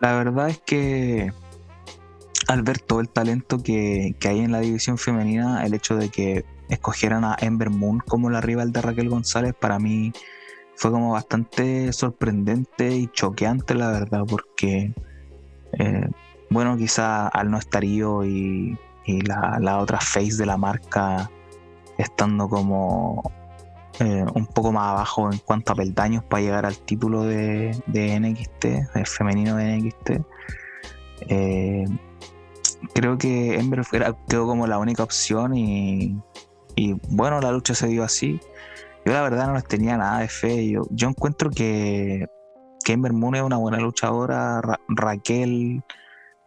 La 0.00 0.14
verdad 0.14 0.48
es 0.48 0.58
que 0.58 1.32
al 2.48 2.62
ver 2.62 2.78
todo 2.80 3.00
el 3.00 3.10
talento 3.10 3.62
que, 3.62 4.16
hay 4.24 4.38
en 4.40 4.52
la 4.52 4.60
división 4.60 4.96
femenina, 4.96 5.64
el 5.64 5.74
hecho 5.74 5.96
de 5.96 6.08
que 6.08 6.46
escogieran 6.70 7.22
a 7.24 7.36
Ember 7.40 7.68
Moon 7.68 8.00
como 8.00 8.30
la 8.30 8.40
rival 8.40 8.72
de 8.72 8.80
Raquel 8.80 9.10
González, 9.10 9.54
para 9.54 9.78
mí 9.78 10.12
fue 10.74 10.90
como 10.90 11.12
bastante 11.12 11.92
sorprendente 11.92 12.90
y 12.96 13.08
choqueante, 13.08 13.74
la 13.74 13.90
verdad, 13.90 14.24
porque, 14.26 14.94
eh, 15.72 16.08
bueno, 16.48 16.76
quizá 16.78 17.28
al 17.28 17.50
no 17.50 17.58
estar 17.58 17.84
yo 17.84 18.24
y, 18.24 18.76
la, 19.06 19.78
otra 19.78 20.00
face 20.00 20.36
de 20.36 20.44
la 20.44 20.58
marca 20.58 21.30
estando 21.96 22.46
como 22.46 23.22
eh, 24.00 24.24
un 24.34 24.46
poco 24.46 24.70
más 24.70 24.90
abajo 24.90 25.32
en 25.32 25.38
cuanto 25.38 25.72
a 25.72 25.76
peldaños 25.76 26.24
para 26.24 26.42
llegar 26.42 26.66
al 26.66 26.76
título 26.76 27.22
de, 27.22 27.74
NXT, 27.88 29.06
femenino 29.06 29.56
de 29.56 29.78
NXT. 29.78 30.10
Eh, 31.30 31.86
creo 32.94 33.18
que 33.18 33.58
Ember 33.58 33.82
quedó 34.28 34.46
como 34.46 34.66
la 34.66 34.78
única 34.78 35.02
opción 35.02 35.56
y, 35.56 36.20
bueno, 37.08 37.40
la 37.40 37.52
lucha 37.52 37.74
se 37.74 37.88
dio 37.88 38.04
así. 38.04 38.40
Yo 39.04 39.12
la 39.12 39.22
verdad 39.22 39.46
no 39.46 39.54
les 39.54 39.64
tenía 39.64 39.96
nada 39.96 40.20
de 40.20 40.28
fe. 40.28 40.68
Yo, 40.68 40.82
yo 40.90 41.08
encuentro 41.08 41.50
que, 41.50 42.26
que 42.84 42.92
Ember 42.92 43.12
Moon 43.12 43.34
es 43.34 43.42
una 43.42 43.56
buena 43.56 43.78
luchadora. 43.78 44.60
Raquel 44.88 45.82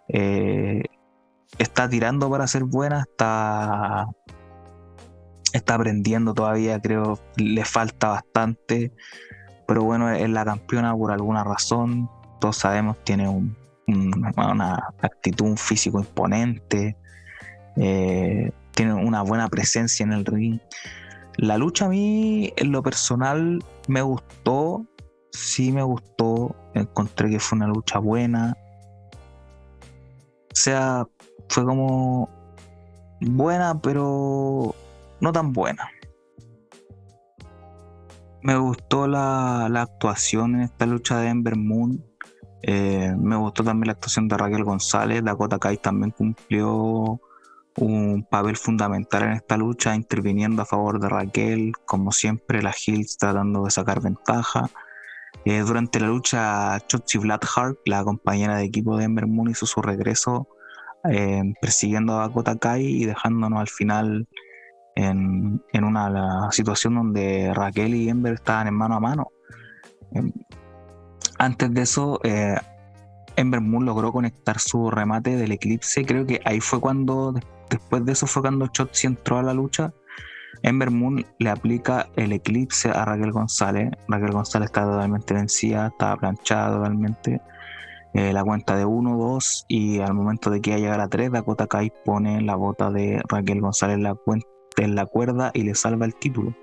eh, 0.09 0.83
está 1.57 1.89
tirando 1.89 2.29
para 2.29 2.47
ser 2.47 2.63
buena, 2.63 3.01
está, 3.01 4.07
está 5.53 5.75
aprendiendo 5.75 6.33
todavía, 6.33 6.79
creo, 6.79 7.19
le 7.37 7.65
falta 7.65 8.09
bastante. 8.09 8.91
Pero 9.67 9.83
bueno, 9.83 10.09
es 10.09 10.29
la 10.29 10.45
campeona 10.45 10.95
por 10.95 11.11
alguna 11.11 11.43
razón. 11.43 12.09
Todos 12.39 12.57
sabemos, 12.57 12.97
tiene 13.03 13.27
un 13.29 13.55
una 13.91 14.89
actitud, 15.01 15.45
un 15.45 15.57
físico 15.57 15.99
imponente, 15.99 16.97
eh, 17.77 18.51
tiene 18.73 18.93
una 18.93 19.21
buena 19.21 19.47
presencia 19.47 20.03
en 20.03 20.13
el 20.13 20.25
ring. 20.25 20.59
La 21.37 21.57
lucha 21.57 21.85
a 21.85 21.89
mí, 21.89 22.53
en 22.57 22.71
lo 22.71 22.83
personal, 22.83 23.63
me 23.87 24.01
gustó, 24.01 24.85
sí 25.31 25.71
me 25.71 25.83
gustó, 25.83 26.55
encontré 26.73 27.29
que 27.29 27.39
fue 27.39 27.57
una 27.57 27.67
lucha 27.67 27.99
buena. 27.99 28.57
O 30.51 30.55
sea, 30.55 31.07
fue 31.47 31.65
como 31.65 32.29
buena, 33.21 33.79
pero 33.81 34.75
no 35.19 35.31
tan 35.31 35.53
buena. 35.53 35.89
Me 38.43 38.57
gustó 38.57 39.07
la, 39.07 39.67
la 39.69 39.83
actuación 39.83 40.55
en 40.55 40.61
esta 40.61 40.85
lucha 40.85 41.19
de 41.19 41.29
Ember 41.29 41.55
Moon. 41.55 42.03
Eh, 42.63 43.13
me 43.17 43.35
gustó 43.35 43.63
también 43.63 43.87
la 43.87 43.93
actuación 43.93 44.27
de 44.27 44.37
Raquel 44.37 44.63
González. 44.63 45.23
Dakota 45.23 45.59
Kai 45.59 45.77
también 45.77 46.11
cumplió 46.11 47.19
un 47.77 48.27
papel 48.29 48.57
fundamental 48.57 49.23
en 49.23 49.31
esta 49.31 49.57
lucha, 49.57 49.95
interviniendo 49.95 50.61
a 50.61 50.65
favor 50.65 50.99
de 50.99 51.09
Raquel, 51.09 51.73
como 51.85 52.11
siempre, 52.11 52.61
la 52.61 52.73
Hills 52.73 53.17
tratando 53.17 53.63
de 53.65 53.71
sacar 53.71 54.01
ventaja. 54.01 54.69
Eh, 55.45 55.59
durante 55.59 55.99
la 55.99 56.07
lucha, 56.07 56.79
Chotzi 56.87 57.17
Blackheart, 57.17 57.79
la 57.85 58.03
compañera 58.03 58.57
de 58.57 58.65
equipo 58.65 58.97
de 58.97 59.05
Ember 59.05 59.27
Moon, 59.27 59.49
hizo 59.49 59.65
su 59.65 59.81
regreso 59.81 60.47
eh, 61.09 61.41
persiguiendo 61.61 62.19
a 62.19 62.27
Dakota 62.27 62.57
Kai 62.57 62.85
y 62.85 63.05
dejándonos 63.05 63.59
al 63.59 63.69
final 63.69 64.27
en, 64.95 65.63
una 65.73 66.51
situación 66.51 66.95
donde 66.95 67.53
Raquel 67.53 67.95
y 67.95 68.09
Ember 68.09 68.33
estaban 68.33 68.67
en 68.67 68.75
mano 68.75 68.95
a 68.95 68.99
mano. 68.99 69.27
Em, 70.11 70.31
antes 71.41 71.73
de 71.73 71.81
eso, 71.81 72.19
eh, 72.23 72.55
Ember 73.35 73.61
Moon 73.61 73.83
logró 73.83 74.11
conectar 74.11 74.59
su 74.59 74.91
remate 74.91 75.35
del 75.35 75.51
eclipse. 75.51 76.05
Creo 76.05 76.23
que 76.23 76.39
ahí 76.45 76.59
fue 76.61 76.79
cuando, 76.79 77.33
después 77.67 78.05
de 78.05 78.11
eso 78.11 78.27
fue 78.27 78.43
cuando 78.43 78.67
Chotzi 78.67 79.07
entró 79.07 79.39
a 79.39 79.43
la 79.43 79.55
lucha. 79.55 79.91
Ember 80.61 80.91
Moon 80.91 81.25
le 81.39 81.49
aplica 81.49 82.07
el 82.15 82.31
eclipse 82.31 82.89
a 82.89 83.05
Raquel 83.05 83.31
González. 83.31 83.89
Raquel 84.07 84.33
González 84.33 84.67
está 84.67 84.83
totalmente 84.83 85.33
vencida, 85.33 85.87
estaba 85.87 86.15
planchada 86.17 86.77
totalmente. 86.77 87.41
Eh, 88.13 88.33
la 88.33 88.43
cuenta 88.43 88.75
de 88.75 88.85
1, 88.85 89.17
2 89.17 89.65
y 89.67 89.99
al 89.99 90.13
momento 90.13 90.51
de 90.51 90.61
que 90.61 90.71
ella 90.71 90.79
llegara 90.79 91.03
a 91.05 91.09
3, 91.09 91.31
Dakota 91.31 91.65
Kai 91.65 91.91
pone 92.05 92.39
la 92.41 92.55
bota 92.55 92.91
de 92.91 93.19
Raquel 93.27 93.61
González 93.61 93.97
en 94.77 94.95
la, 94.95 95.05
cuerda 95.07 95.49
y 95.55 95.63
le 95.63 95.73
salva 95.73 96.05
el 96.05 96.13
título. 96.13 96.53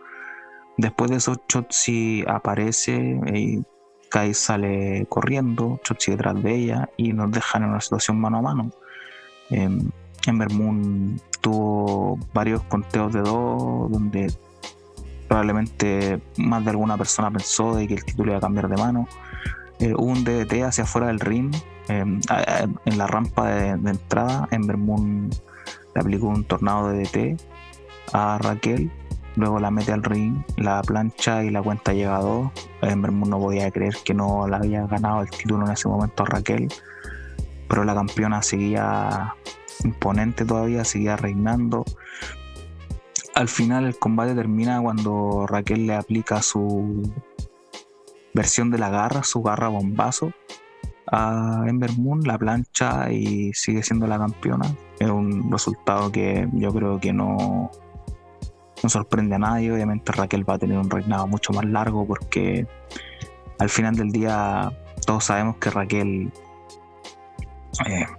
Después 0.77 1.11
de 1.11 1.17
eso, 1.17 1.35
Chotzi 1.49 2.23
aparece 2.29 3.19
y 3.35 3.65
Kai 4.11 4.35
sale 4.35 5.07
corriendo, 5.09 5.81
Chotzi 5.83 6.13
detrás 6.13 6.43
de 6.43 6.55
ella 6.55 6.89
y 6.97 7.13
nos 7.13 7.31
dejan 7.31 7.63
en 7.63 7.71
una 7.71 7.81
situación 7.81 8.21
mano 8.21 8.39
a 8.39 8.43
mano. 8.43 8.71
Em, 9.51 9.91
Ember 10.27 10.49
tuvo 11.41 12.19
varios 12.35 12.63
conteos 12.65 13.13
de 13.13 13.21
dos 13.21 13.91
donde 13.91 14.33
probablemente 15.27 16.21
más 16.39 16.65
de 16.65 16.71
alguna 16.71 16.97
persona 16.97 17.31
pensó 17.31 17.75
de 17.75 17.87
que 17.87 17.95
el 17.95 18.05
título 18.05 18.33
iba 18.33 18.39
a 18.39 18.41
cambiar 18.41 18.69
de 18.69 18.77
mano. 18.77 19.09
Eh, 19.79 19.95
hubo 19.95 20.07
un 20.07 20.25
DDT 20.25 20.65
hacia 20.65 20.85
afuera 20.85 21.07
del 21.07 21.21
ring, 21.21 21.55
em, 21.89 22.21
en 22.85 22.99
la 22.99 23.07
rampa 23.07 23.49
de, 23.49 23.91
entrada, 23.91 24.49
en 24.51 24.67
Moon 24.81 25.31
le 25.95 26.01
aplicó 26.01 26.27
un 26.29 26.45
tornado 26.45 26.91
DDT 26.91 27.37
a 28.13 28.39
Raquel, 28.39 28.91
luego 29.39 29.59
la 29.59 29.71
mete 29.71 29.93
al 29.93 30.03
ring, 30.03 30.43
la 30.57 30.83
plancha 30.83 31.45
y 31.45 31.51
la 31.51 31.63
cuenta 31.63 31.93
llega 31.93 32.17
a 32.17 32.21
dos. 32.21 32.51
Ember 32.83 33.13
Moon 33.13 33.31
no 33.31 33.39
podía 33.39 33.71
creer 33.71 33.97
que 34.05 34.15
no 34.15 34.47
la 34.49 34.59
había 34.59 34.87
ganado 34.87 35.23
el 35.23 35.31
título 35.31 35.67
en 35.67 35.73
ese 35.73 35.89
momento 35.89 36.25
Raquel, 36.25 36.69
pero 37.69 37.85
la 37.85 37.95
campeona 37.95 38.43
seguía 38.43 39.35
imponente 39.85 40.45
todavía, 40.45 40.85
seguía 40.85 41.17
reinando 41.17 41.85
al 43.39 43.47
final 43.47 43.85
el 43.85 43.97
combate 43.97 44.35
termina 44.35 44.83
cuando 44.83 45.47
Raquel 45.47 45.87
le 45.87 45.95
aplica 45.95 46.43
su 46.43 47.09
versión 48.35 48.73
de 48.73 48.79
la 48.79 48.91
garra, 48.91 49.23
su 49.23 49.43
garra 49.43 49.69
bombazo 49.69 50.33
a 51.07 51.63
Ember 51.69 51.91
la 52.25 52.37
plancha 52.37 53.13
y 53.13 53.53
sigue 53.55 53.85
siendo 53.85 54.09
la 54.09 54.19
campeona. 54.19 54.67
Es 54.99 55.09
un 55.09 55.53
resultado 55.53 56.11
que 56.11 56.49
yo 56.53 56.75
creo 56.75 56.99
que 56.99 57.13
no, 57.13 57.71
no 58.83 58.89
sorprende 58.89 59.35
a 59.37 59.39
nadie. 59.39 59.73
Obviamente 59.73 60.13
Raquel 60.13 60.49
va 60.49 60.55
a 60.55 60.59
tener 60.59 60.79
un 60.79 60.91
reinado 60.91 61.27
mucho 61.27 61.53
más 61.53 61.65
largo 61.65 62.07
porque 62.07 62.67
al 63.59 63.69
final 63.69 63.97
del 63.97 64.11
día 64.13 64.73
todos 65.05 65.25
sabemos 65.25 65.57
que 65.57 65.71
Raquel 65.71 66.33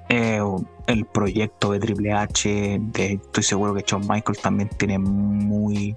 eh, 0.10 0.42
el 0.88 1.06
proyecto 1.06 1.72
de 1.72 1.80
Triple 1.80 2.14
H, 2.14 2.82
estoy 2.96 3.44
seguro 3.44 3.74
que 3.74 3.84
Shawn 3.86 4.08
Michaels 4.08 4.42
también 4.42 4.70
tiene 4.70 4.98
muy, 4.98 5.96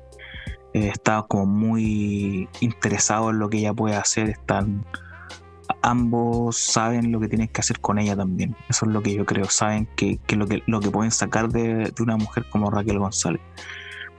eh, 0.74 0.88
está 0.88 1.24
como 1.28 1.46
muy 1.46 2.48
interesado 2.60 3.30
en 3.30 3.38
lo 3.38 3.48
que 3.48 3.58
ella 3.58 3.72
puede 3.72 3.94
hacer, 3.94 4.30
están, 4.30 4.84
ambos 5.80 6.58
saben 6.58 7.12
lo 7.12 7.20
que 7.20 7.28
tienen 7.28 7.48
que 7.48 7.60
hacer 7.60 7.80
con 7.80 7.98
ella 7.98 8.16
también, 8.16 8.56
eso 8.68 8.86
es 8.86 8.92
lo 8.92 9.02
que 9.02 9.14
yo 9.14 9.24
creo, 9.24 9.48
saben 9.48 9.88
que, 9.96 10.18
lo, 10.30 10.46
que 10.46 10.62
lo 10.66 10.80
que 10.80 10.90
pueden 10.90 11.12
sacar 11.12 11.48
de, 11.48 11.92
una 12.00 12.16
mujer 12.16 12.46
como 12.50 12.70
Raquel 12.70 12.98
González. 12.98 13.40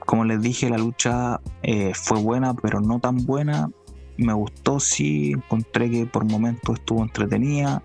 Como 0.06 0.24
les 0.24 0.40
dije, 0.40 0.70
la 0.70 0.78
lucha 0.78 1.40
fue 1.94 2.20
buena, 2.20 2.54
pero 2.54 2.80
no 2.80 3.00
tan 3.00 3.24
buena. 3.24 3.70
Me 4.16 4.32
gustó, 4.32 4.78
sí, 4.78 5.32
encontré 5.32 5.90
que 5.90 6.06
por 6.06 6.24
momentos 6.24 6.78
estuvo 6.78 7.02
entretenida 7.02 7.82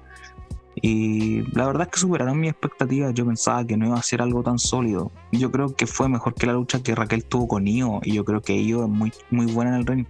y 0.81 1.41
la 1.55 1.65
verdad 1.65 1.87
es 1.87 1.93
que 1.93 1.99
superaron 1.99 2.39
mis 2.39 2.51
expectativas. 2.51 3.13
Yo 3.13 3.25
pensaba 3.25 3.65
que 3.65 3.75
no 3.75 3.87
iba 3.87 3.97
a 3.97 4.03
ser 4.03 4.21
algo 4.21 4.43
tan 4.43 4.59
sólido. 4.59 5.11
Yo 5.31 5.51
creo 5.51 5.75
que 5.75 5.87
fue 5.87 6.07
mejor 6.07 6.35
que 6.35 6.45
la 6.45 6.53
lucha 6.53 6.81
que 6.81 6.95
Raquel 6.95 7.25
tuvo 7.25 7.47
con 7.47 7.67
Io. 7.67 7.99
Y 8.03 8.13
yo 8.13 8.23
creo 8.23 8.41
que 8.41 8.61
Io 8.61 8.83
es 8.83 8.89
muy, 8.89 9.11
muy 9.29 9.47
buena 9.47 9.71
en 9.71 9.77
el 9.77 9.85
ring. 9.85 10.05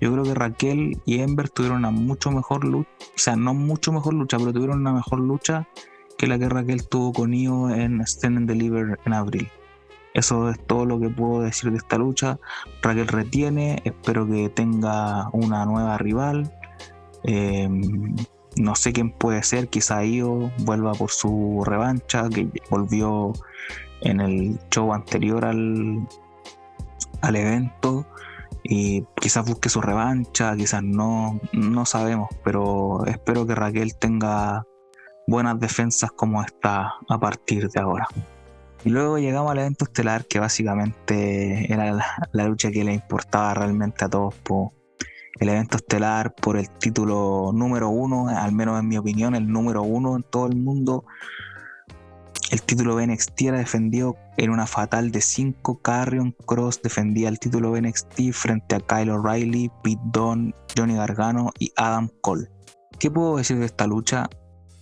Yo 0.00 0.12
creo 0.12 0.24
que 0.24 0.34
Raquel 0.34 0.98
y 1.04 1.20
Ember 1.20 1.50
tuvieron 1.50 1.78
una 1.78 1.90
mucho 1.90 2.30
mejor 2.30 2.64
lucha. 2.64 2.90
O 3.00 3.18
sea, 3.18 3.36
no 3.36 3.54
mucho 3.54 3.92
mejor 3.92 4.14
lucha, 4.14 4.38
pero 4.38 4.52
tuvieron 4.52 4.80
una 4.80 4.92
mejor 4.92 5.20
lucha 5.20 5.68
que 6.16 6.26
la 6.26 6.38
que 6.38 6.48
Raquel 6.48 6.88
tuvo 6.88 7.12
con 7.12 7.32
Io 7.32 7.70
en 7.70 8.00
Stand 8.00 8.38
and 8.38 8.48
Deliver 8.48 8.98
en 9.04 9.12
abril. 9.12 9.48
Eso 10.18 10.50
es 10.50 10.58
todo 10.66 10.84
lo 10.84 10.98
que 10.98 11.08
puedo 11.08 11.42
decir 11.42 11.70
de 11.70 11.76
esta 11.76 11.96
lucha. 11.96 12.38
Raquel 12.82 13.06
retiene. 13.06 13.80
Espero 13.84 14.26
que 14.26 14.48
tenga 14.48 15.28
una 15.32 15.64
nueva 15.64 15.96
rival. 15.96 16.52
Eh, 17.22 17.68
no 18.56 18.74
sé 18.74 18.92
quién 18.92 19.12
puede 19.12 19.44
ser, 19.44 19.68
quizá 19.68 20.04
Io 20.04 20.50
vuelva 20.64 20.92
por 20.92 21.10
su 21.10 21.62
revancha, 21.64 22.28
que 22.28 22.48
volvió 22.68 23.32
en 24.00 24.20
el 24.20 24.58
show 24.72 24.92
anterior 24.92 25.44
al, 25.44 26.08
al 27.20 27.36
evento 27.36 28.04
y 28.64 29.04
quizás 29.20 29.46
busque 29.46 29.68
su 29.68 29.80
revancha, 29.80 30.56
quizás 30.56 30.82
no, 30.82 31.38
no 31.52 31.86
sabemos, 31.86 32.28
pero 32.42 33.04
espero 33.06 33.46
que 33.46 33.54
Raquel 33.54 33.96
tenga 33.96 34.66
buenas 35.28 35.60
defensas 35.60 36.10
como 36.10 36.42
está 36.42 36.94
a 37.08 37.18
partir 37.20 37.68
de 37.68 37.80
ahora. 37.80 38.08
Y 38.84 38.90
luego 38.90 39.18
llegamos 39.18 39.50
al 39.50 39.58
evento 39.58 39.84
estelar 39.84 40.26
que 40.26 40.38
básicamente 40.38 41.72
era 41.72 41.92
la, 42.32 42.44
lucha 42.46 42.70
que 42.70 42.84
le 42.84 42.94
importaba 42.94 43.54
realmente 43.54 44.04
a 44.04 44.08
todos 44.08 44.34
el 45.40 45.48
evento 45.48 45.76
estelar 45.76 46.34
por 46.34 46.56
el 46.56 46.68
título 46.68 47.52
número 47.54 47.88
uno, 47.90 48.28
al 48.28 48.52
menos 48.52 48.78
en 48.80 48.88
mi 48.88 48.98
opinión, 48.98 49.36
el 49.36 49.46
número 49.46 49.82
uno 49.82 50.16
en 50.16 50.24
todo 50.24 50.46
el 50.48 50.56
mundo. 50.56 51.04
El 52.50 52.62
título 52.62 52.96
de 52.96 53.06
NXT 53.06 53.42
era 53.42 53.58
defendido 53.58 54.16
en 54.36 54.50
una 54.50 54.66
fatal 54.66 55.12
de 55.12 55.20
5. 55.20 55.80
Carrion 55.80 56.34
Cross 56.46 56.82
defendía 56.82 57.28
el 57.28 57.38
título 57.38 57.72
de 57.72 57.82
NXT 57.82 58.32
frente 58.32 58.74
a 58.74 58.80
Kyle 58.80 59.10
O'Reilly, 59.10 59.70
Pete 59.82 60.00
Dunne, 60.06 60.54
Johnny 60.76 60.96
Gargano 60.96 61.52
y 61.58 61.70
Adam 61.76 62.08
Cole. 62.20 62.48
¿Qué 62.98 63.10
puedo 63.10 63.36
decir 63.36 63.58
de 63.58 63.66
esta 63.66 63.86
lucha? 63.86 64.28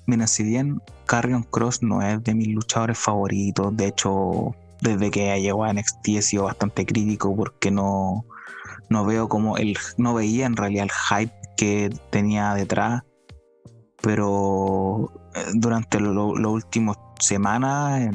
Mira, 0.06 0.26
si 0.26 0.44
bien 0.44 0.80
Carrion 1.06 1.42
Cross 1.42 1.82
no 1.82 2.00
es 2.00 2.22
de 2.22 2.34
mis 2.34 2.48
luchadores 2.48 2.98
favoritos, 2.98 3.76
de 3.76 3.88
hecho, 3.88 4.54
desde 4.80 5.10
que 5.10 5.40
llegó 5.40 5.64
a 5.64 5.72
NXT 5.72 6.08
he 6.08 6.22
sido 6.22 6.44
bastante 6.44 6.86
crítico 6.86 7.34
porque 7.34 7.70
no, 7.70 8.24
no 8.88 9.04
veo 9.04 9.28
como 9.28 9.56
el, 9.56 9.76
no 9.96 10.14
veía 10.14 10.46
en 10.46 10.56
realidad 10.56 10.84
el 10.84 10.92
hype 10.92 11.34
que 11.56 11.90
tenía 12.10 12.54
detrás, 12.54 13.02
pero 14.00 15.10
eh, 15.34 15.44
durante 15.54 15.98
las 16.00 16.14
últimas 16.14 16.96
semanas, 17.18 18.08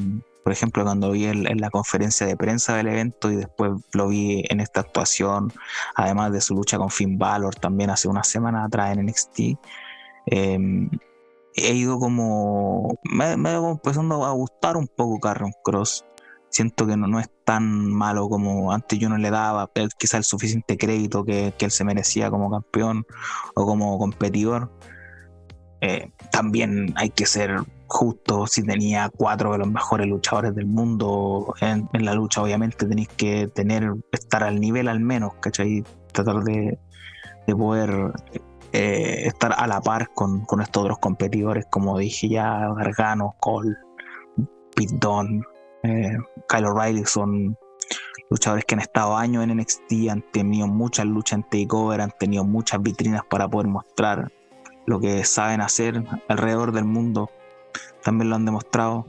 por 0.43 0.53
ejemplo, 0.53 0.83
cuando 0.83 1.11
vi 1.11 1.25
en, 1.25 1.59
la 1.59 1.69
conferencia 1.69 2.25
de 2.25 2.37
prensa 2.37 2.75
del 2.75 2.87
evento 2.87 3.31
y 3.31 3.35
después 3.35 3.73
lo 3.91 4.07
vi 4.07 4.43
en 4.49 4.61
esta 4.61 4.79
actuación, 4.81 5.51
además 5.95 6.31
de 6.31 6.41
su 6.41 6.55
lucha 6.55 6.77
con 6.77 6.89
Finn 6.89 7.17
Balor 7.17 7.55
también 7.55 7.89
hace 7.89 8.07
una 8.07 8.23
semana 8.23 8.63
atrás 8.63 8.97
en 8.97 9.05
NXT, 9.05 9.57
em, 10.27 10.89
he 11.55 11.73
ido 11.73 11.99
como, 11.99 12.99
me, 13.03 13.37
me 13.37 13.53
empezando 13.53 14.25
a 14.25 14.31
gustar 14.31 14.77
un 14.77 14.87
poco 14.87 15.19
Carron 15.19 15.53
Cross 15.63 16.05
siento 16.51 16.85
que 16.85 16.97
no, 16.97 17.07
no, 17.07 17.19
es 17.19 17.29
tan 17.45 17.91
malo 17.91 18.29
como 18.29 18.71
antes 18.71 18.99
yo 18.99 19.09
no 19.09 19.17
le 19.17 19.31
daba 19.31 19.71
quizá 19.97 20.17
el 20.17 20.23
suficiente 20.23 20.77
crédito 20.77 21.23
que, 21.23 21.53
él 21.57 21.71
se 21.71 21.83
merecía 21.83 22.29
como 22.29 22.51
campeón 22.51 23.05
o 23.55 23.65
como 23.65 23.97
competidor. 23.97 24.71
Eh, 25.79 26.11
también 26.31 26.93
hay 26.95 27.09
que 27.09 27.25
ser 27.25 27.63
justo 27.87 28.45
si 28.45 28.63
tenía 28.63 29.09
cuatro 29.09 29.53
de 29.53 29.57
los 29.57 29.67
mejores 29.71 30.07
luchadores 30.07 30.53
del 30.53 30.67
mundo 30.67 31.55
en, 31.59 31.87
la 31.93 32.13
lucha, 32.13 32.43
obviamente 32.43 32.85
tenéis 32.85 33.09
que 33.09 33.47
tener, 33.47 33.91
estar 34.11 34.43
al 34.43 34.59
nivel 34.59 34.87
al 34.87 34.99
menos, 34.99 35.33
¿cachai? 35.41 35.83
Tratar 36.11 36.43
de, 36.43 36.77
poder 37.47 38.13
eh, 38.73 39.27
estar 39.27 39.53
a 39.57 39.67
la 39.67 39.81
par 39.81 40.09
con, 40.13 40.45
con, 40.45 40.61
estos 40.61 40.83
otros 40.83 40.99
competidores, 40.99 41.65
como 41.69 41.97
dije 41.97 42.29
ya, 42.29 42.73
Gargano, 42.73 43.35
Cole, 43.39 43.75
Pete 44.75 44.95
Dunne, 44.95 45.41
eh, 45.83 46.17
Kyle 46.47 46.65
O'Reilly 46.65 47.05
son 47.05 47.57
luchadores 48.29 48.63
que 48.65 48.75
han 48.75 48.81
estado 48.81 49.17
años 49.17 49.43
en 49.43 49.57
NXT, 49.57 50.09
han 50.09 50.21
tenido 50.31 50.67
muchas 50.67 51.05
luchas 51.05 51.39
en 51.39 51.43
Takeover, 51.43 51.99
han 51.99 52.13
tenido 52.17 52.45
muchas 52.45 52.81
vitrinas 52.81 53.23
para 53.29 53.47
poder 53.49 53.67
mostrar 53.67 54.31
lo 54.85 54.99
que 54.99 55.23
saben 55.25 55.61
hacer 55.61 56.03
alrededor 56.29 56.71
del 56.71 56.85
mundo. 56.85 57.29
También 58.03 58.29
lo 58.29 58.35
han 58.35 58.45
demostrado. 58.45 59.05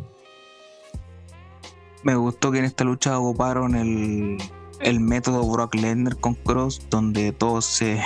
Me 2.03 2.17
gustó 2.17 2.51
que 2.51 2.59
en 2.59 2.65
esta 2.65 2.83
lucha 2.85 3.19
ocuparon 3.19 3.77
el, 3.77 4.39
el 4.81 5.01
método 5.01 5.49
Brock 5.49 5.77
Lesnar 5.77 6.17
con 6.19 6.35
Cross, 6.35 6.87
donde 6.91 7.33
todos 7.33 7.65
se, 7.65 8.01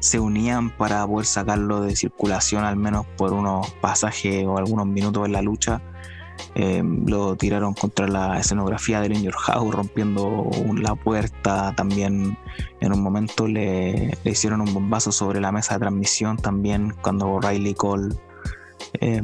se 0.00 0.20
unían 0.20 0.70
para 0.70 1.06
poder 1.06 1.26
sacarlo 1.26 1.80
de 1.80 1.96
circulación, 1.96 2.64
al 2.64 2.76
menos 2.76 3.06
por 3.16 3.32
unos 3.32 3.70
pasajes 3.80 4.46
o 4.46 4.58
algunos 4.58 4.86
minutos 4.86 5.26
en 5.26 5.32
la 5.32 5.42
lucha 5.42 5.82
eh, 6.54 6.82
lo 7.06 7.36
tiraron 7.36 7.74
contra 7.74 8.08
la 8.08 8.38
escenografía 8.38 9.00
del 9.00 9.16
In 9.16 9.30
House, 9.30 9.74
rompiendo 9.74 10.50
la 10.76 10.94
puerta. 10.94 11.74
También 11.76 12.36
en 12.80 12.92
un 12.92 13.02
momento 13.02 13.46
le, 13.46 14.16
hicieron 14.24 14.60
un 14.60 14.72
bombazo 14.72 15.12
sobre 15.12 15.40
la 15.40 15.52
mesa 15.52 15.74
de 15.74 15.80
transmisión. 15.80 16.36
También 16.36 16.94
cuando 17.02 17.38
Riley 17.40 17.74
Cole 17.74 18.14
eh, 19.00 19.22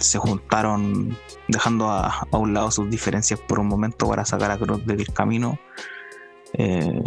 se 0.00 0.18
juntaron, 0.18 1.16
dejando 1.48 1.90
a, 1.90 2.26
un 2.32 2.54
lado 2.54 2.70
sus 2.70 2.90
diferencias 2.90 3.40
por 3.40 3.60
un 3.60 3.68
momento 3.68 4.08
para 4.08 4.24
sacar 4.24 4.50
a 4.50 4.58
Cross 4.58 4.86
del 4.86 5.12
camino. 5.12 5.58
Eh, 6.52 7.02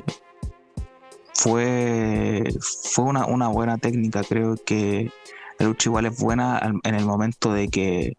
fue 1.40 2.44
fue 2.60 3.06
una, 3.06 3.26
una 3.26 3.48
buena 3.48 3.78
técnica. 3.78 4.24
Creo 4.24 4.56
que 4.66 5.12
la 5.58 5.68
lucha 5.68 5.90
igual 5.90 6.06
es 6.06 6.18
buena 6.20 6.60
en 6.84 6.96
el 6.96 7.06
momento 7.06 7.54
de 7.54 7.70
que 7.70 8.18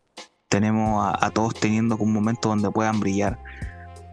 tenemos 0.49 1.15
a, 1.19 1.31
todos 1.31 1.55
teniendo 1.55 1.97
un 1.97 2.13
momento 2.13 2.49
donde 2.49 2.71
puedan 2.71 3.01
brillar. 3.01 3.39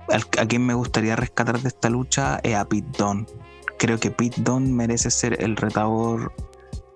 a 0.10 0.46
quien 0.46 0.66
me 0.66 0.74
gustaría 0.74 1.16
rescatar 1.16 1.60
de 1.60 1.68
esta 1.68 1.90
lucha 1.90 2.40
es 2.44 2.56
a 2.56 2.66
Pete 2.66 2.88
Dunne. 2.98 3.26
Creo 3.80 4.00
que 4.00 4.12
Pete 4.12 4.42
Dunne 4.42 4.72
merece 4.72 5.10
ser 5.10 5.42
el 5.42 5.56
retador, 5.56 6.34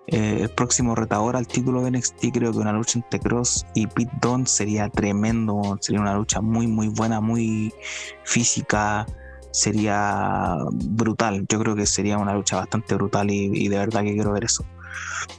eh, 0.07 0.39
el 0.41 0.49
próximo 0.49 0.95
retador 0.95 1.35
al 1.35 1.47
título 1.47 1.81
de 1.81 1.91
NXT. 1.91 2.31
Creo 2.33 2.51
que 2.51 2.59
una 2.59 2.71
lucha 2.71 2.99
entre 2.99 3.19
Cross 3.19 3.65
y 3.73 3.87
Pete 3.87 4.11
Dunne 4.21 4.45
sería 4.47 4.89
tremendo, 4.89 5.77
sería 5.81 6.01
una 6.01 6.15
lucha 6.15 6.41
muy, 6.41 6.67
muy 6.67 6.89
buena, 6.89 7.19
muy 7.19 7.73
física. 8.23 9.05
Sería 9.51 10.57
brutal. 10.71 11.45
Yo 11.47 11.59
creo 11.59 11.75
que 11.75 11.85
sería 11.85 12.17
una 12.17 12.33
lucha 12.33 12.57
bastante 12.57 12.95
brutal 12.95 13.29
y, 13.29 13.67
de 13.67 13.77
verdad 13.77 14.03
que 14.03 14.13
quiero 14.13 14.31
ver 14.33 14.45
eso. 14.45 14.65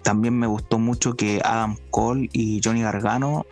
También 0.03 0.38
me 0.38 0.46
gustó 0.46 0.79
mucho 0.79 1.14
que 1.14 1.40
Adam 1.44 1.77
Cole 1.90 2.29
y 2.33 2.61
Johnny 2.62 2.83
Gargano 2.83 3.44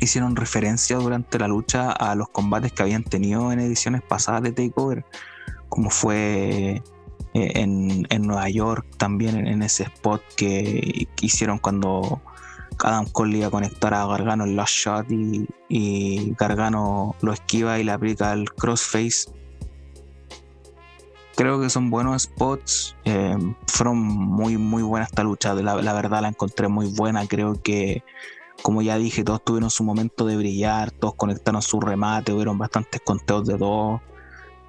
hicieron 0.00 0.36
referencia 0.36 0.96
durante 0.96 1.38
la 1.38 1.48
lucha 1.48 1.90
a 1.90 2.14
los 2.14 2.28
combates 2.28 2.72
que 2.72 2.82
habían 2.82 3.04
tenido 3.04 3.52
en 3.52 3.60
ediciones 3.60 4.02
pasadas 4.02 4.42
de 4.42 4.52
Takeover, 4.52 5.04
como 5.68 5.90
fue 5.90 6.82
eh, 7.34 7.52
en, 7.54 8.22
Nueva 8.22 8.48
York 8.48 8.86
también 8.96 9.46
en, 9.46 9.62
ese 9.62 9.84
spot 9.84 10.22
que, 10.36 11.06
hicieron 11.20 11.58
cuando 11.58 12.20
Adam 12.82 13.06
Cole 13.12 13.38
iba 13.38 13.48
a 13.48 13.50
conectar 13.50 13.94
a 13.94 14.06
Gargano 14.06 14.44
el 14.44 14.56
last 14.56 14.74
shot 14.74 15.06
y, 15.10 16.34
Gargano 16.38 17.14
lo 17.20 17.32
esquiva 17.32 17.78
y 17.78 17.84
le 17.84 17.92
aplica 17.92 18.32
el 18.32 18.50
crossface. 18.50 19.30
Creo 21.36 21.60
que 21.60 21.70
son 21.70 21.90
buenos 21.90 22.22
spots. 22.22 22.96
Eh, 23.04 23.36
fueron 23.66 23.98
muy, 23.98 24.56
muy 24.58 24.82
buena 24.82 25.06
esta 25.06 25.22
lucha. 25.22 25.54
La, 25.54 25.92
verdad 25.92 26.22
la 26.22 26.28
encontré 26.28 26.68
muy 26.68 26.86
buena. 26.86 27.26
Creo 27.26 27.60
que, 27.62 28.02
como 28.62 28.82
ya 28.82 28.98
dije, 28.98 29.24
todos 29.24 29.44
tuvieron 29.44 29.70
su 29.70 29.84
momento 29.84 30.26
de 30.26 30.36
brillar. 30.36 30.90
Todos 30.90 31.14
conectaron 31.14 31.62
su 31.62 31.80
remate. 31.80 32.32
Hubieron 32.32 32.58
bastantes 32.58 33.00
conteos 33.02 33.46
de 33.46 33.56
dos. 33.56 34.00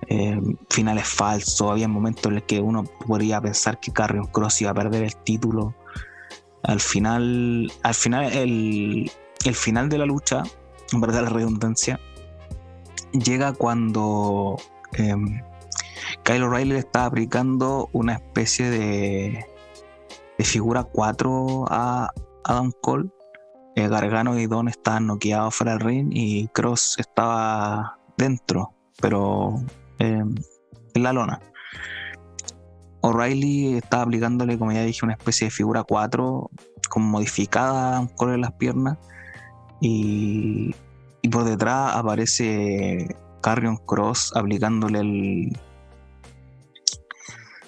Eh, 0.07 0.39
finales 0.69 1.07
falsos, 1.07 1.69
había 1.69 1.87
momentos 1.87 2.25
en 2.25 2.35
los 2.35 2.43
que 2.43 2.59
uno 2.59 2.83
podría 2.83 3.39
pensar 3.39 3.79
que 3.79 3.91
Carrion 3.91 4.25
Cross 4.25 4.61
iba 4.61 4.71
a 4.71 4.73
perder 4.73 5.03
el 5.03 5.15
título. 5.15 5.75
Al 6.63 6.79
final, 6.79 7.71
al 7.83 7.93
final, 7.93 8.31
el, 8.33 9.11
final 9.53 9.89
de 9.89 9.97
la 9.97 10.05
lucha, 10.05 10.43
en 10.91 11.01
verdad 11.01 11.23
la 11.23 11.29
redundancia, 11.29 11.99
llega 13.11 13.53
cuando 13.53 14.57
eh, 14.93 15.15
Kyle 16.23 16.43
O'Reilly 16.43 16.75
está 16.75 17.05
aplicando 17.05 17.89
una 17.93 18.13
especie 18.13 18.69
de, 18.69 19.45
de 20.37 20.43
figura 20.43 20.83
4 20.83 21.65
a 21.69 22.09
Adam 22.43 22.71
Cole. 22.81 23.09
Eh, 23.75 23.87
Gargano 23.87 24.37
y 24.37 24.47
Don 24.47 24.67
estaban 24.67 25.07
noqueados 25.07 25.55
fuera 25.55 25.73
del 25.73 25.81
ring 25.81 26.09
y 26.11 26.47
Cross 26.49 26.95
estaba 26.99 27.97
dentro, 28.17 28.73
pero 28.99 29.61
en 29.99 30.35
la 30.93 31.13
lona. 31.13 31.39
O'Reilly 33.01 33.75
está 33.77 34.03
aplicándole, 34.03 34.57
como 34.57 34.71
ya 34.71 34.83
dije, 34.83 34.99
una 35.03 35.13
especie 35.13 35.45
de 35.45 35.51
figura 35.51 35.83
4, 35.83 36.49
como 36.89 37.07
modificada 37.07 38.07
con 38.15 38.39
las 38.39 38.51
piernas. 38.53 38.97
Y, 39.79 40.75
por 41.31 41.43
detrás 41.45 41.95
aparece 41.95 43.15
Carrion 43.41 43.77
Cross 43.77 44.33
aplicándole 44.35 44.99
el, 44.99 45.59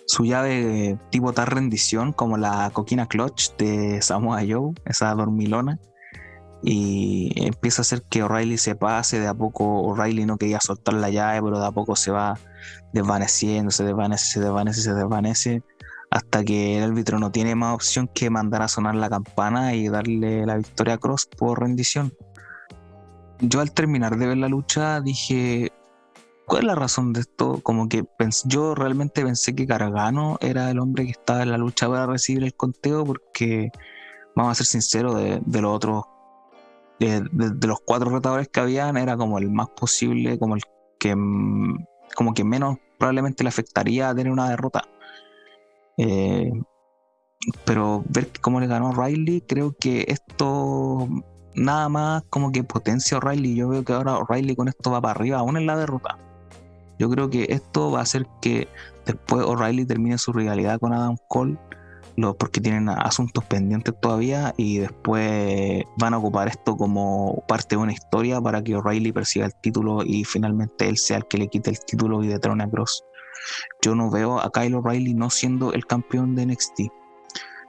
su 0.06 0.26
llave 0.26 0.98
tipo 1.10 1.34
tal 1.34 1.48
rendición 1.48 2.14
como 2.14 2.38
la 2.38 2.70
coquina 2.74 3.08
clutch 3.08 3.56
de 3.58 4.02
Samoa 4.02 4.42
Joe, 4.48 4.74
esa 4.86 5.14
dormilona 5.16 5.80
y 6.64 7.32
empieza 7.46 7.82
a 7.82 7.84
hacer 7.84 8.04
que 8.04 8.24
O'Reilly 8.24 8.58
se 8.58 8.76
pase, 8.76 9.20
de 9.20 9.28
a 9.28 9.34
poco 9.34 9.82
O'Reilly 9.82 10.26
no 10.26 10.38
quería 10.38 10.62
soltar 10.62 10.94
la 10.96 11.10
llave, 11.10 11.42
pero 11.42 11.60
de 11.60 11.68
a 11.68 11.72
poco 11.72 11.98
se 11.98 12.12
va 12.12 12.40
desvaneciendo, 12.94 13.70
se 13.70 13.84
desvanece, 13.84 14.26
se 14.26 14.40
desvanece, 14.40 14.82
se 14.82 14.94
desvanece, 14.94 15.64
hasta 16.10 16.44
que 16.44 16.78
el 16.78 16.84
árbitro 16.86 17.20
no 17.20 17.32
tiene 17.32 17.54
más 17.56 17.76
opción 17.76 18.08
que 18.08 18.30
mandar 18.30 18.62
a 18.62 18.70
sonar 18.70 18.96
la 18.96 19.10
campana 19.10 19.76
y 19.76 19.90
darle 19.90 20.46
la 20.46 20.56
victoria 20.56 20.94
a 20.94 20.98
Cross 20.98 21.28
por 21.38 21.60
rendición. 21.60 22.14
Yo 23.42 23.60
al 23.60 23.74
terminar 23.74 24.18
de 24.18 24.28
ver 24.28 24.38
la 24.38 24.48
lucha 24.48 25.02
dije, 25.02 25.74
¿cuál 26.46 26.62
es 26.62 26.68
la 26.68 26.76
razón 26.76 27.14
de 27.14 27.22
esto? 27.22 27.60
Como 27.64 27.90
que 27.90 28.06
yo 28.46 28.76
realmente 28.76 29.24
pensé 29.24 29.56
que 29.56 29.68
Cargano 29.68 30.38
era 30.42 30.70
el 30.70 30.80
hombre 30.80 31.06
que 31.06 31.12
estaba 31.12 31.44
en 31.44 31.52
la 31.52 31.58
lucha 31.58 31.88
para 31.90 32.06
recibir 32.06 32.44
el 32.44 32.56
conteo 32.56 33.06
porque, 33.06 33.72
vamos 34.36 34.52
a 34.52 34.56
ser 34.56 34.66
sinceros, 34.66 35.16
de, 35.16 35.62
los 35.62 35.76
otros 35.76 36.04
de, 37.00 37.24
los 37.68 37.80
cuatro 37.86 38.10
retadores 38.10 38.48
que 38.50 38.60
habían, 38.60 38.98
era 38.98 39.18
como 39.18 39.38
el 39.38 39.50
más 39.50 39.70
posible, 39.70 40.38
como 40.40 40.56
el 40.56 40.62
que 41.00 41.16
como 42.16 42.34
que 42.34 42.44
menos 42.44 42.78
probablemente 42.98 43.44
le 43.44 43.50
afectaría 43.50 44.14
tener 44.14 44.32
una 44.32 44.50
derrota. 44.50 44.84
Eh, 45.98 46.52
pero 47.66 48.04
ver 48.08 48.30
cómo 48.42 48.60
le 48.60 48.68
ganó 48.68 48.94
Riley, 48.94 49.42
creo 49.42 49.76
que 49.78 50.06
esto 50.08 51.08
nada 51.56 51.90
más 51.90 52.24
como 52.30 52.52
que 52.52 52.64
potencia 52.64 53.18
a 53.18 53.20
O'Reilly. 53.20 53.56
Yo 53.56 53.70
veo 53.70 53.84
que 53.84 53.94
ahora 53.94 54.18
O'Reilly 54.18 54.56
con 54.56 54.68
esto 54.68 54.92
va 54.92 55.02
para 55.02 55.12
arriba, 55.12 55.40
aún 55.40 55.58
en 55.58 55.66
la 55.66 55.78
derrota. 55.78 56.18
Yo 57.04 57.10
creo 57.10 57.30
que 57.30 57.48
esto 57.50 57.92
va 57.92 58.00
a 58.00 58.04
hacer 58.04 58.26
que 58.42 58.70
después 59.06 59.44
O'Reilly 59.44 59.86
termine 59.86 60.18
su 60.18 60.32
rivalidad 60.32 60.80
con 60.80 60.94
Adam 60.94 61.18
Cole 61.28 61.58
porque 62.40 62.62
tienen 62.62 62.88
asuntos 62.88 63.44
pendientes 63.44 63.94
todavía 64.00 64.54
y 64.56 64.78
después 64.78 65.84
van 65.98 66.14
a 66.14 66.20
ocupar 66.20 66.48
esto 66.48 66.78
como 66.78 67.44
parte 67.46 67.76
de 67.76 67.82
una 67.82 67.92
historia 67.92 68.40
para 68.40 68.64
que 68.64 68.78
O'Reilly 68.78 69.12
persiga 69.12 69.46
el 69.46 69.54
título 69.56 70.02
y 70.06 70.24
finalmente 70.24 70.88
él 70.88 70.98
sea 70.98 71.18
el 71.18 71.28
que 71.28 71.40
le 71.40 71.50
quite 71.50 71.72
el 71.72 71.80
título 71.80 72.24
y 72.24 72.30
detrone 72.30 72.64
a 72.64 72.70
Cross. 72.70 73.04
Yo 73.82 73.96
no 73.96 74.10
veo 74.10 74.40
a 74.40 74.50
Kyle 74.50 74.76
O'Reilly 74.76 75.14
no 75.14 75.30
siendo 75.30 75.74
el 75.74 75.86
campeón 75.86 76.36
de 76.36 76.46
NXT. 76.46 76.80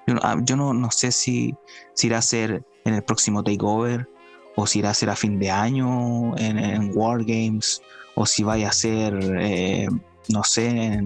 Yo, 0.06 0.14
ah, 0.22 0.36
no, 0.36 0.74
no, 0.74 0.90
sé 0.92 1.10
si, 1.10 1.56
si, 1.94 2.06
irá 2.06 2.18
a 2.18 2.22
ser 2.22 2.64
en 2.84 2.94
el 2.94 3.02
próximo 3.02 3.42
Takeover 3.42 4.08
o 4.54 4.68
si 4.68 4.78
irá 4.78 4.90
a 4.90 4.94
ser 4.94 5.10
a 5.10 5.16
fin 5.16 5.40
de 5.40 5.50
año 5.50 6.36
en, 6.36 6.56
en 6.56 6.92
War 6.94 7.24
Games 7.24 7.82
o 8.14 8.26
si 8.26 8.42
vaya 8.44 8.68
a 8.68 8.72
ser, 8.72 9.18
eh, 9.40 9.88
no 10.28 10.44
sé, 10.44 11.04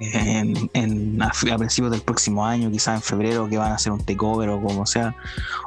en, 0.00 0.70
en, 0.72 1.22
a, 1.22 1.30
principios 1.56 1.90
del 1.90 2.02
próximo 2.02 2.44
año, 2.44 2.70
quizás 2.70 2.96
en 2.96 3.02
febrero, 3.02 3.48
que 3.48 3.58
van 3.58 3.72
a 3.72 3.74
hacer 3.76 3.92
un 3.92 4.00
takeover 4.00 4.48
o 4.50 4.60
como 4.60 4.86
sea, 4.86 5.14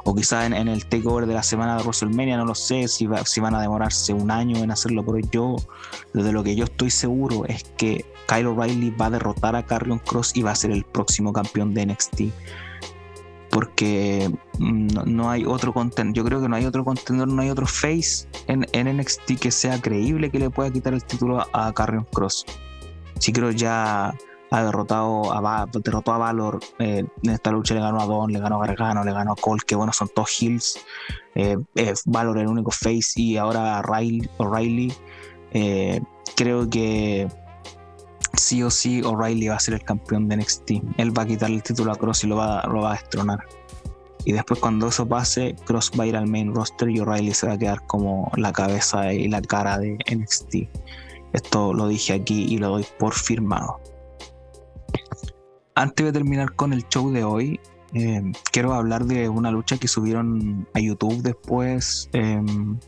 o 0.04 0.14
quizás 0.14 0.46
en, 0.46 0.68
el 0.68 0.86
takeover 0.86 1.26
de 1.26 1.34
la 1.34 1.42
semana 1.42 1.76
de 1.76 1.82
WrestleMania, 1.82 2.36
no 2.36 2.44
lo 2.44 2.54
sé 2.54 2.88
si, 2.88 3.08
si 3.24 3.40
van 3.40 3.54
a 3.54 3.60
demorarse 3.60 4.12
un 4.12 4.30
año 4.30 4.58
en 4.58 4.70
hacerlo, 4.70 5.04
pero 5.04 5.18
yo, 5.30 5.56
de 6.12 6.32
lo 6.32 6.42
que 6.42 6.56
yo 6.56 6.64
estoy 6.64 6.90
seguro 6.90 7.44
es 7.46 7.64
que 7.76 8.04
Kyle 8.28 8.46
O'Reilly 8.46 8.90
va 8.90 9.06
a 9.06 9.10
derrotar 9.10 9.56
a 9.56 9.64
Carrion 9.64 9.98
Cross 9.98 10.32
y 10.34 10.42
va 10.42 10.52
a 10.52 10.54
ser 10.54 10.70
el 10.70 10.84
próximo 10.84 11.32
campeón 11.32 11.74
de 11.74 11.86
NXT. 11.86 12.20
Porque 13.50 14.30
no, 14.58 15.30
hay 15.30 15.44
otro 15.46 15.72
contendor, 15.72 16.14
yo 16.14 16.24
creo 16.24 16.40
que 16.40 16.48
no 16.48 16.56
hay 16.56 16.66
otro 16.66 16.84
contendor, 16.84 17.28
no 17.28 17.40
hay 17.40 17.50
otro 17.50 17.66
face 17.66 18.28
en, 18.46 18.66
NXT 18.72 19.38
que 19.40 19.50
sea 19.50 19.80
creíble 19.80 20.30
que 20.30 20.38
le 20.38 20.50
pueda 20.50 20.70
quitar 20.70 20.92
el 20.92 21.02
título 21.02 21.46
a 21.52 21.72
Carrion 21.72 22.06
Cross 22.12 22.44
sí 23.18 23.32
creo 23.32 23.50
ya 23.50 24.14
ha 24.50 24.62
derrotado 24.62 25.32
a, 25.32 25.66
derrotó 25.66 26.12
a 26.12 26.18
Valor 26.18 26.60
eh, 26.78 27.04
en 27.22 27.30
esta 27.30 27.50
lucha 27.50 27.74
le 27.74 27.80
ganó 27.80 28.00
a 28.00 28.06
Don, 28.06 28.32
le 28.32 28.40
ganó 28.40 28.62
a 28.62 28.66
Gargano, 28.66 29.04
le 29.04 29.12
ganó 29.12 29.32
a 29.32 29.36
Cole, 29.36 29.60
que 29.66 29.74
bueno, 29.74 29.92
son 29.92 30.08
todos 30.08 30.40
heels. 30.40 30.78
Eh, 31.34 31.58
eh, 31.74 31.94
Valor 32.06 32.38
el 32.38 32.46
único 32.46 32.70
face 32.70 33.20
y 33.20 33.36
ahora 33.36 33.82
O'Reilly. 34.38 34.92
creo 36.34 36.70
que 36.70 37.28
sí 38.34 38.62
o 38.62 38.70
sí 38.70 39.02
O'Reilly 39.02 39.48
va 39.48 39.56
a 39.56 39.60
ser 39.60 39.74
el 39.74 39.82
campeón 39.82 40.28
de 40.28 40.36
NXT. 40.36 40.70
Él 40.96 41.16
va 41.16 41.22
a 41.22 41.26
quitar 41.26 41.50
el 41.50 41.62
título 41.62 41.92
a 41.92 41.96
Cross 41.96 42.24
y 42.24 42.26
lo 42.26 42.36
va, 42.36 42.62
lo 42.64 42.82
va 42.82 42.90
a 42.90 42.92
destronar. 42.94 43.40
Y 44.24 44.32
después 44.32 44.60
cuando 44.60 44.88
eso 44.88 45.08
pase, 45.08 45.56
Cross 45.64 45.92
va 45.98 46.04
a 46.04 46.06
ir 46.06 46.16
al 46.16 46.26
main 46.26 46.54
roster 46.54 46.90
y 46.90 47.00
O'Reilly 47.00 47.32
se 47.32 47.46
va 47.46 47.54
a 47.54 47.58
quedar 47.58 47.86
como 47.86 48.30
la 48.36 48.52
cabeza 48.52 49.12
y 49.12 49.28
la 49.28 49.40
cara 49.40 49.78
de 49.78 49.96
NXT. 50.10 50.68
Esto 51.32 51.72
lo 51.72 51.88
dije 51.88 52.14
aquí 52.14 52.44
y 52.44 52.58
lo 52.58 52.70
doy 52.70 52.86
por 52.98 53.14
firmado. 53.14 53.80
Antes 55.74 56.06
de 56.06 56.12
terminar 56.12 56.54
con 56.54 56.72
el 56.72 56.86
show 56.88 57.10
de 57.10 57.24
hoy, 57.24 57.60
eh, 57.94 58.22
quiero 58.52 58.74
hablar 58.74 59.04
de 59.06 59.28
una 59.28 59.50
lucha 59.50 59.78
que 59.78 59.88
subieron 59.88 60.66
a 60.74 60.80
YouTube 60.80 61.22
después 61.22 62.10
em, 62.12 62.78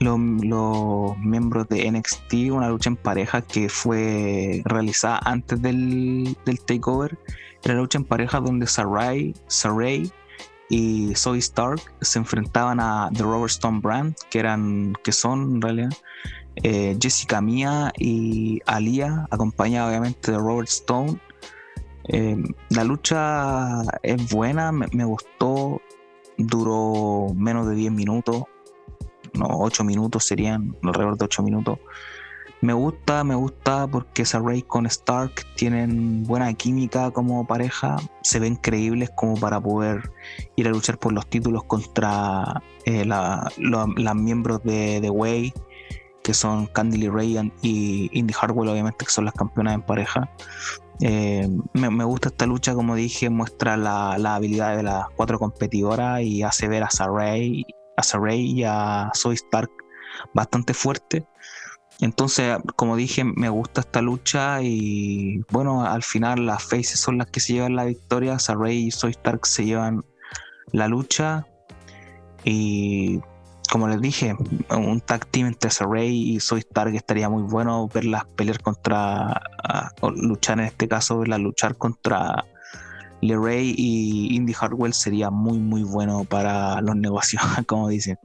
los, 0.00 1.18
miembros 1.18 1.68
de 1.68 1.90
NXT, 1.90 2.50
una 2.50 2.68
lucha 2.68 2.90
en 2.90 2.96
pareja 2.96 3.42
que 3.42 3.68
fue 3.68 4.62
realizada 4.64 5.20
antes 5.24 5.60
del, 5.60 6.36
takeover. 6.66 7.18
Era 7.64 7.74
la 7.74 7.80
lucha 7.80 7.98
en 7.98 8.04
pareja 8.04 8.40
donde 8.40 8.66
Sarai, 8.66 9.34
Saray 9.48 10.10
y 10.68 11.14
Zoe 11.14 11.38
Stark 11.38 11.80
se 12.00 12.18
enfrentaban 12.18 12.78
a 12.80 13.10
The 13.12 13.22
Robert 13.22 13.50
Stone 13.50 13.80
Brand, 13.80 14.14
que 14.30 14.38
eran, 14.38 14.94
que 15.02 15.12
son 15.12 15.56
en 15.56 15.62
realidad 15.62 15.90
eh, 16.62 16.96
Jessica 17.00 17.40
Mia 17.40 17.92
y 17.96 18.60
Alia, 18.66 19.26
acompañada 19.30 19.88
obviamente 19.88 20.32
de 20.32 20.38
Robert 20.38 20.68
Stone. 20.68 21.18
Eh, 22.08 22.42
la 22.70 22.84
lucha 22.84 23.82
es 24.02 24.30
buena, 24.32 24.72
me, 24.72 25.04
gustó, 25.04 25.80
duró 26.36 27.32
menos 27.34 27.68
de 27.68 27.74
10 27.74 27.92
minutos, 27.92 28.44
no, 29.38 29.46
8 29.50 29.84
minutos 29.84 30.24
serían, 30.24 30.76
alrededor 30.82 31.16
de 31.16 31.24
8 31.24 31.42
minutos. 31.42 31.78
Me 32.60 32.72
gusta, 32.72 33.22
me 33.22 33.36
gusta 33.36 33.86
porque 33.86 34.24
Saray 34.24 34.62
con 34.62 34.84
Stark 34.86 35.32
tienen 35.54 36.24
buena 36.24 36.52
química 36.54 37.12
como 37.12 37.46
pareja, 37.46 37.96
se 38.22 38.40
ven 38.40 38.56
creíbles 38.56 39.10
como 39.14 39.36
para 39.36 39.60
poder 39.60 40.10
ir 40.56 40.66
a 40.66 40.70
luchar 40.70 40.98
por 40.98 41.12
los 41.12 41.28
títulos 41.28 41.62
contra 41.64 42.60
eh, 42.84 43.04
los 43.06 44.14
miembros 44.16 44.60
de 44.64 44.98
The 45.00 45.10
Way 45.10 45.52
que 46.28 46.34
son 46.34 46.66
Candy 46.66 47.08
Ray 47.08 47.52
y 47.62 48.10
Indy 48.12 48.34
Hartwell, 48.38 48.68
obviamente, 48.68 49.06
que 49.06 49.10
son 49.10 49.24
las 49.24 49.32
campeonas 49.32 49.76
en 49.76 49.80
pareja. 49.80 50.30
Eh, 51.00 51.48
me, 51.72 52.04
gusta 52.04 52.28
esta 52.28 52.44
lucha, 52.44 52.74
como 52.74 52.94
dije, 52.96 53.30
muestra 53.30 53.78
la, 53.78 54.34
habilidad 54.34 54.76
de 54.76 54.82
las 54.82 55.06
cuatro 55.16 55.38
competidoras 55.38 56.20
y 56.20 56.42
hace 56.42 56.68
ver 56.68 56.82
a 56.82 56.90
Saray, 56.90 57.64
a 57.98 58.02
Saray 58.02 58.40
y 58.40 58.64
a 58.64 59.10
Zoe 59.14 59.34
Stark 59.34 59.70
bastante 60.34 60.72
fuerte. 60.72 61.26
Entonces, 62.00 62.58
como 62.76 62.96
dije, 62.96 63.24
me 63.24 63.48
gusta 63.48 63.80
esta 63.80 64.00
lucha 64.00 64.62
y 64.62 65.42
bueno, 65.50 65.84
al 65.84 66.04
final 66.04 66.46
las 66.46 66.62
faces 66.62 67.00
son 67.00 67.18
las 67.18 67.26
que 67.26 67.40
se 67.40 67.54
llevan 67.54 67.76
la 67.76 67.84
victoria. 67.84 68.38
Saray 68.38 68.86
y 68.86 68.90
Zoe 68.92 69.10
Stark 69.10 69.46
se 69.46 69.64
llevan 69.64 70.04
la 70.72 70.86
lucha 70.86 71.46
y 72.44 73.20
como 73.70 73.86
les 73.88 74.00
dije, 74.00 74.34
un 74.70 75.00
tag 75.00 75.26
team 75.26 75.48
entre 75.48 75.70
Saray 75.70 76.34
y 76.34 76.40
Soy 76.40 76.60
Stark 76.60 76.94
estaría 76.94 77.28
muy 77.28 77.42
bueno 77.42 77.86
verlas 77.88 78.24
pelear 78.36 78.60
contra, 78.62 79.42
luchar 80.14 80.60
en 80.60 80.66
este 80.66 80.88
caso, 80.88 81.18
verlas 81.18 81.40
luchar 81.40 81.76
contra 81.76 82.46
LeRae 83.20 83.74
y 83.76 84.34
Indy 84.34 84.54
Hartwell 84.58 84.92
sería 84.92 85.30
muy 85.30 85.58
muy 85.58 85.82
bueno 85.82 86.24
para 86.24 86.80
los 86.80 86.96
negocios, 86.96 87.42
como 87.66 87.88
dicen. 87.88 88.18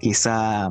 Quizá 0.00 0.70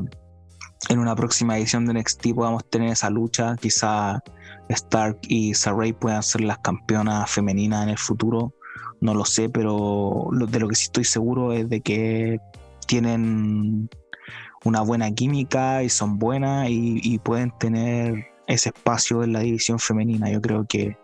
en 0.90 1.00
una 1.00 1.16
próxima 1.16 1.58
edición 1.58 1.86
de 1.86 1.94
NXT 1.94 2.34
podamos 2.36 2.70
tener 2.70 2.92
esa 2.92 3.10
lucha, 3.10 3.56
quizá 3.60 4.22
Stark 4.70 5.20
y 5.28 5.54
Saray 5.54 5.94
puedan 5.94 6.24
ser 6.24 6.42
las 6.42 6.60
campeonas 6.60 7.30
femeninas 7.30 7.84
en 7.84 7.90
el 7.90 7.98
futuro, 7.98 8.54
no 9.02 9.14
lo 9.14 9.26
sé, 9.26 9.50
pero 9.50 10.28
de 10.32 10.60
lo 10.60 10.68
que 10.68 10.76
sí 10.76 10.86
estoy 10.86 11.04
seguro 11.04 11.54
es 11.54 11.70
de 11.70 11.82
que 11.82 12.40
tienen 12.88 13.90
una 14.64 14.82
buena 14.82 15.12
química 15.12 15.84
y 15.84 15.90
son 15.90 16.18
buenas 16.20 16.68
y, 16.70 17.18
pueden 17.20 17.52
tener 17.60 18.28
ese 18.48 18.70
espacio 18.70 19.24
en 19.24 19.34
la 19.34 19.40
división 19.40 19.80
femenina. 19.80 20.30
Yo 20.30 20.42
creo 20.42 20.66
que 20.68 20.98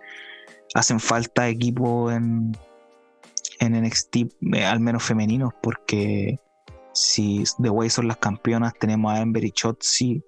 hacen 0.74 1.00
falta 1.00 1.48
equipos 1.48 2.14
en, 2.14 2.58
en 3.60 3.84
NXT, 3.84 4.16
eh, 4.54 4.66
al 4.66 4.80
menos 4.80 5.04
femeninos, 5.04 5.54
porque 5.62 6.40
si 6.94 7.44
The 7.62 7.70
Way 7.70 7.90
son 7.90 8.08
las 8.08 8.18
campeonas, 8.18 8.74
tenemos 8.80 9.14
a 9.14 9.22
Ember 9.22 9.44
y 9.44 9.52
Chotzi 9.52 10.24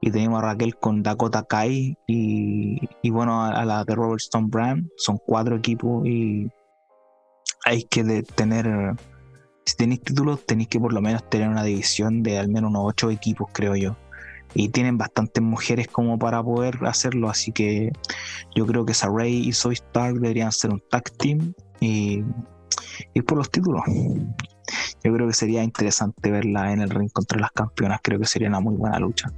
y 0.00 0.10
tenemos 0.10 0.42
a 0.42 0.46
Raquel 0.46 0.76
con 0.76 1.02
Dakota 1.02 1.44
Kai 1.44 1.96
y, 2.06 2.88
y 3.02 3.10
bueno, 3.10 3.44
a, 3.44 3.64
la 3.64 3.84
de 3.84 3.94
Robert 3.94 4.20
Stone 4.20 4.48
Brand, 4.50 4.88
son 4.96 5.18
cuatro 5.24 5.56
equipos 5.56 6.06
y 6.06 6.50
hay 7.64 7.84
que 7.84 8.22
tener 8.22 8.96
si 9.64 9.76
tenéis 9.76 10.02
títulos, 10.02 10.44
tenéis 10.44 10.68
que 10.68 10.80
por 10.80 10.92
lo 10.92 11.00
menos 11.00 11.28
tener 11.28 11.48
una 11.48 11.62
división 11.62 12.22
de 12.22 12.38
al 12.38 12.48
menos 12.48 12.70
unos 12.70 12.82
ocho 12.86 13.10
equipos, 13.10 13.48
creo 13.52 13.76
yo. 13.76 13.96
Y 14.54 14.68
tienen 14.68 14.98
bastantes 14.98 15.42
mujeres 15.42 15.88
como 15.88 16.18
para 16.18 16.42
poder 16.42 16.78
hacerlo, 16.82 17.30
así 17.30 17.52
que 17.52 17.90
yo 18.54 18.66
creo 18.66 18.84
que 18.84 18.94
Saray 18.94 19.48
y 19.48 19.52
Soy 19.52 19.74
Stark 19.74 20.14
deberían 20.14 20.52
ser 20.52 20.70
un 20.70 20.82
tag 20.90 21.10
team 21.12 21.54
y 21.80 22.22
por 23.26 23.38
los 23.38 23.50
títulos. 23.50 23.82
Yo 25.04 25.12
creo 25.12 25.26
que 25.26 25.34
sería 25.34 25.64
interesante 25.64 26.30
verla 26.30 26.72
en 26.72 26.80
el 26.80 26.90
ring 26.90 27.10
contra 27.10 27.40
las 27.40 27.50
campeonas, 27.52 28.00
creo 28.02 28.20
que 28.20 28.26
sería 28.26 28.48
una 28.48 28.60
muy 28.60 28.76
buena 28.76 28.98
lucha. 28.98 29.30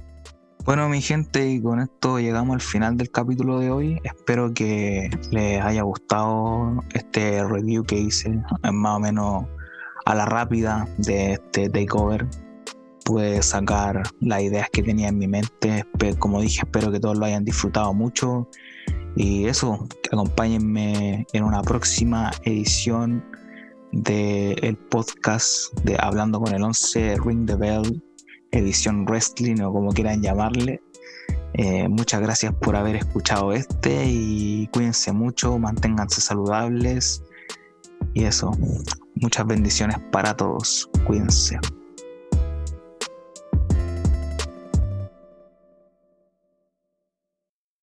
Bueno, 0.65 0.89
mi 0.89 0.99
gente, 0.99 1.47
y 1.47 1.61
con 1.61 1.79
esto 1.79 2.19
llegamos 2.19 2.55
al 2.55 2.61
final 2.61 2.97
del 2.97 3.11
capítulo 3.11 3.59
de 3.59 3.69
hoy. 3.69 4.01
Espero 4.03 4.51
que 4.53 5.09
les 5.31 5.61
haya 5.61 5.83
gustado 5.83 6.83
este 6.93 7.43
review 7.43 7.83
que 7.83 7.99
hice, 7.99 8.41
más 8.73 8.95
o 8.95 8.99
menos 8.99 9.45
a 10.05 10.15
la 10.15 10.25
rápida 10.25 10.87
de 10.97 11.33
este 11.33 11.69
takeover 11.69 12.27
pude 13.05 13.41
sacar 13.43 14.03
las 14.19 14.41
ideas 14.41 14.67
que 14.71 14.83
tenía 14.83 15.07
en 15.07 15.17
mi 15.17 15.27
mente. 15.27 15.85
Como 16.19 16.41
dije, 16.41 16.61
espero 16.63 16.91
que 16.91 16.99
todos 16.99 17.17
lo 17.17 17.25
hayan 17.25 17.45
disfrutado 17.45 17.93
mucho. 17.93 18.49
Y 19.15 19.45
eso, 19.45 19.87
acompáñenme 20.11 21.25
en 21.31 21.43
una 21.43 21.61
próxima 21.61 22.31
edición 22.43 23.23
del 23.93 24.75
podcast 24.89 25.73
de 25.83 25.95
Hablando 25.97 26.41
con 26.41 26.53
el 26.53 26.63
11 26.63 27.17
Ring 27.23 27.45
the 27.45 27.55
Bell, 27.55 28.03
edición 28.51 29.05
wrestling 29.05 29.61
o 29.61 29.71
como 29.71 29.91
quieran 29.91 30.21
llamarle. 30.21 30.81
Eh, 31.53 31.87
muchas 31.87 32.19
gracias 32.19 32.53
por 32.55 32.75
haber 32.75 32.97
escuchado 32.97 33.53
este 33.53 34.05
y 34.07 34.67
cuídense 34.73 35.13
mucho, 35.13 35.57
manténganse 35.57 36.19
saludables 36.19 37.23
y 38.13 38.25
eso, 38.25 38.51
muchas 39.15 39.45
bendiciones 39.45 39.97
para 40.11 40.35
todos. 40.35 40.89
Cuídense. 41.05 41.59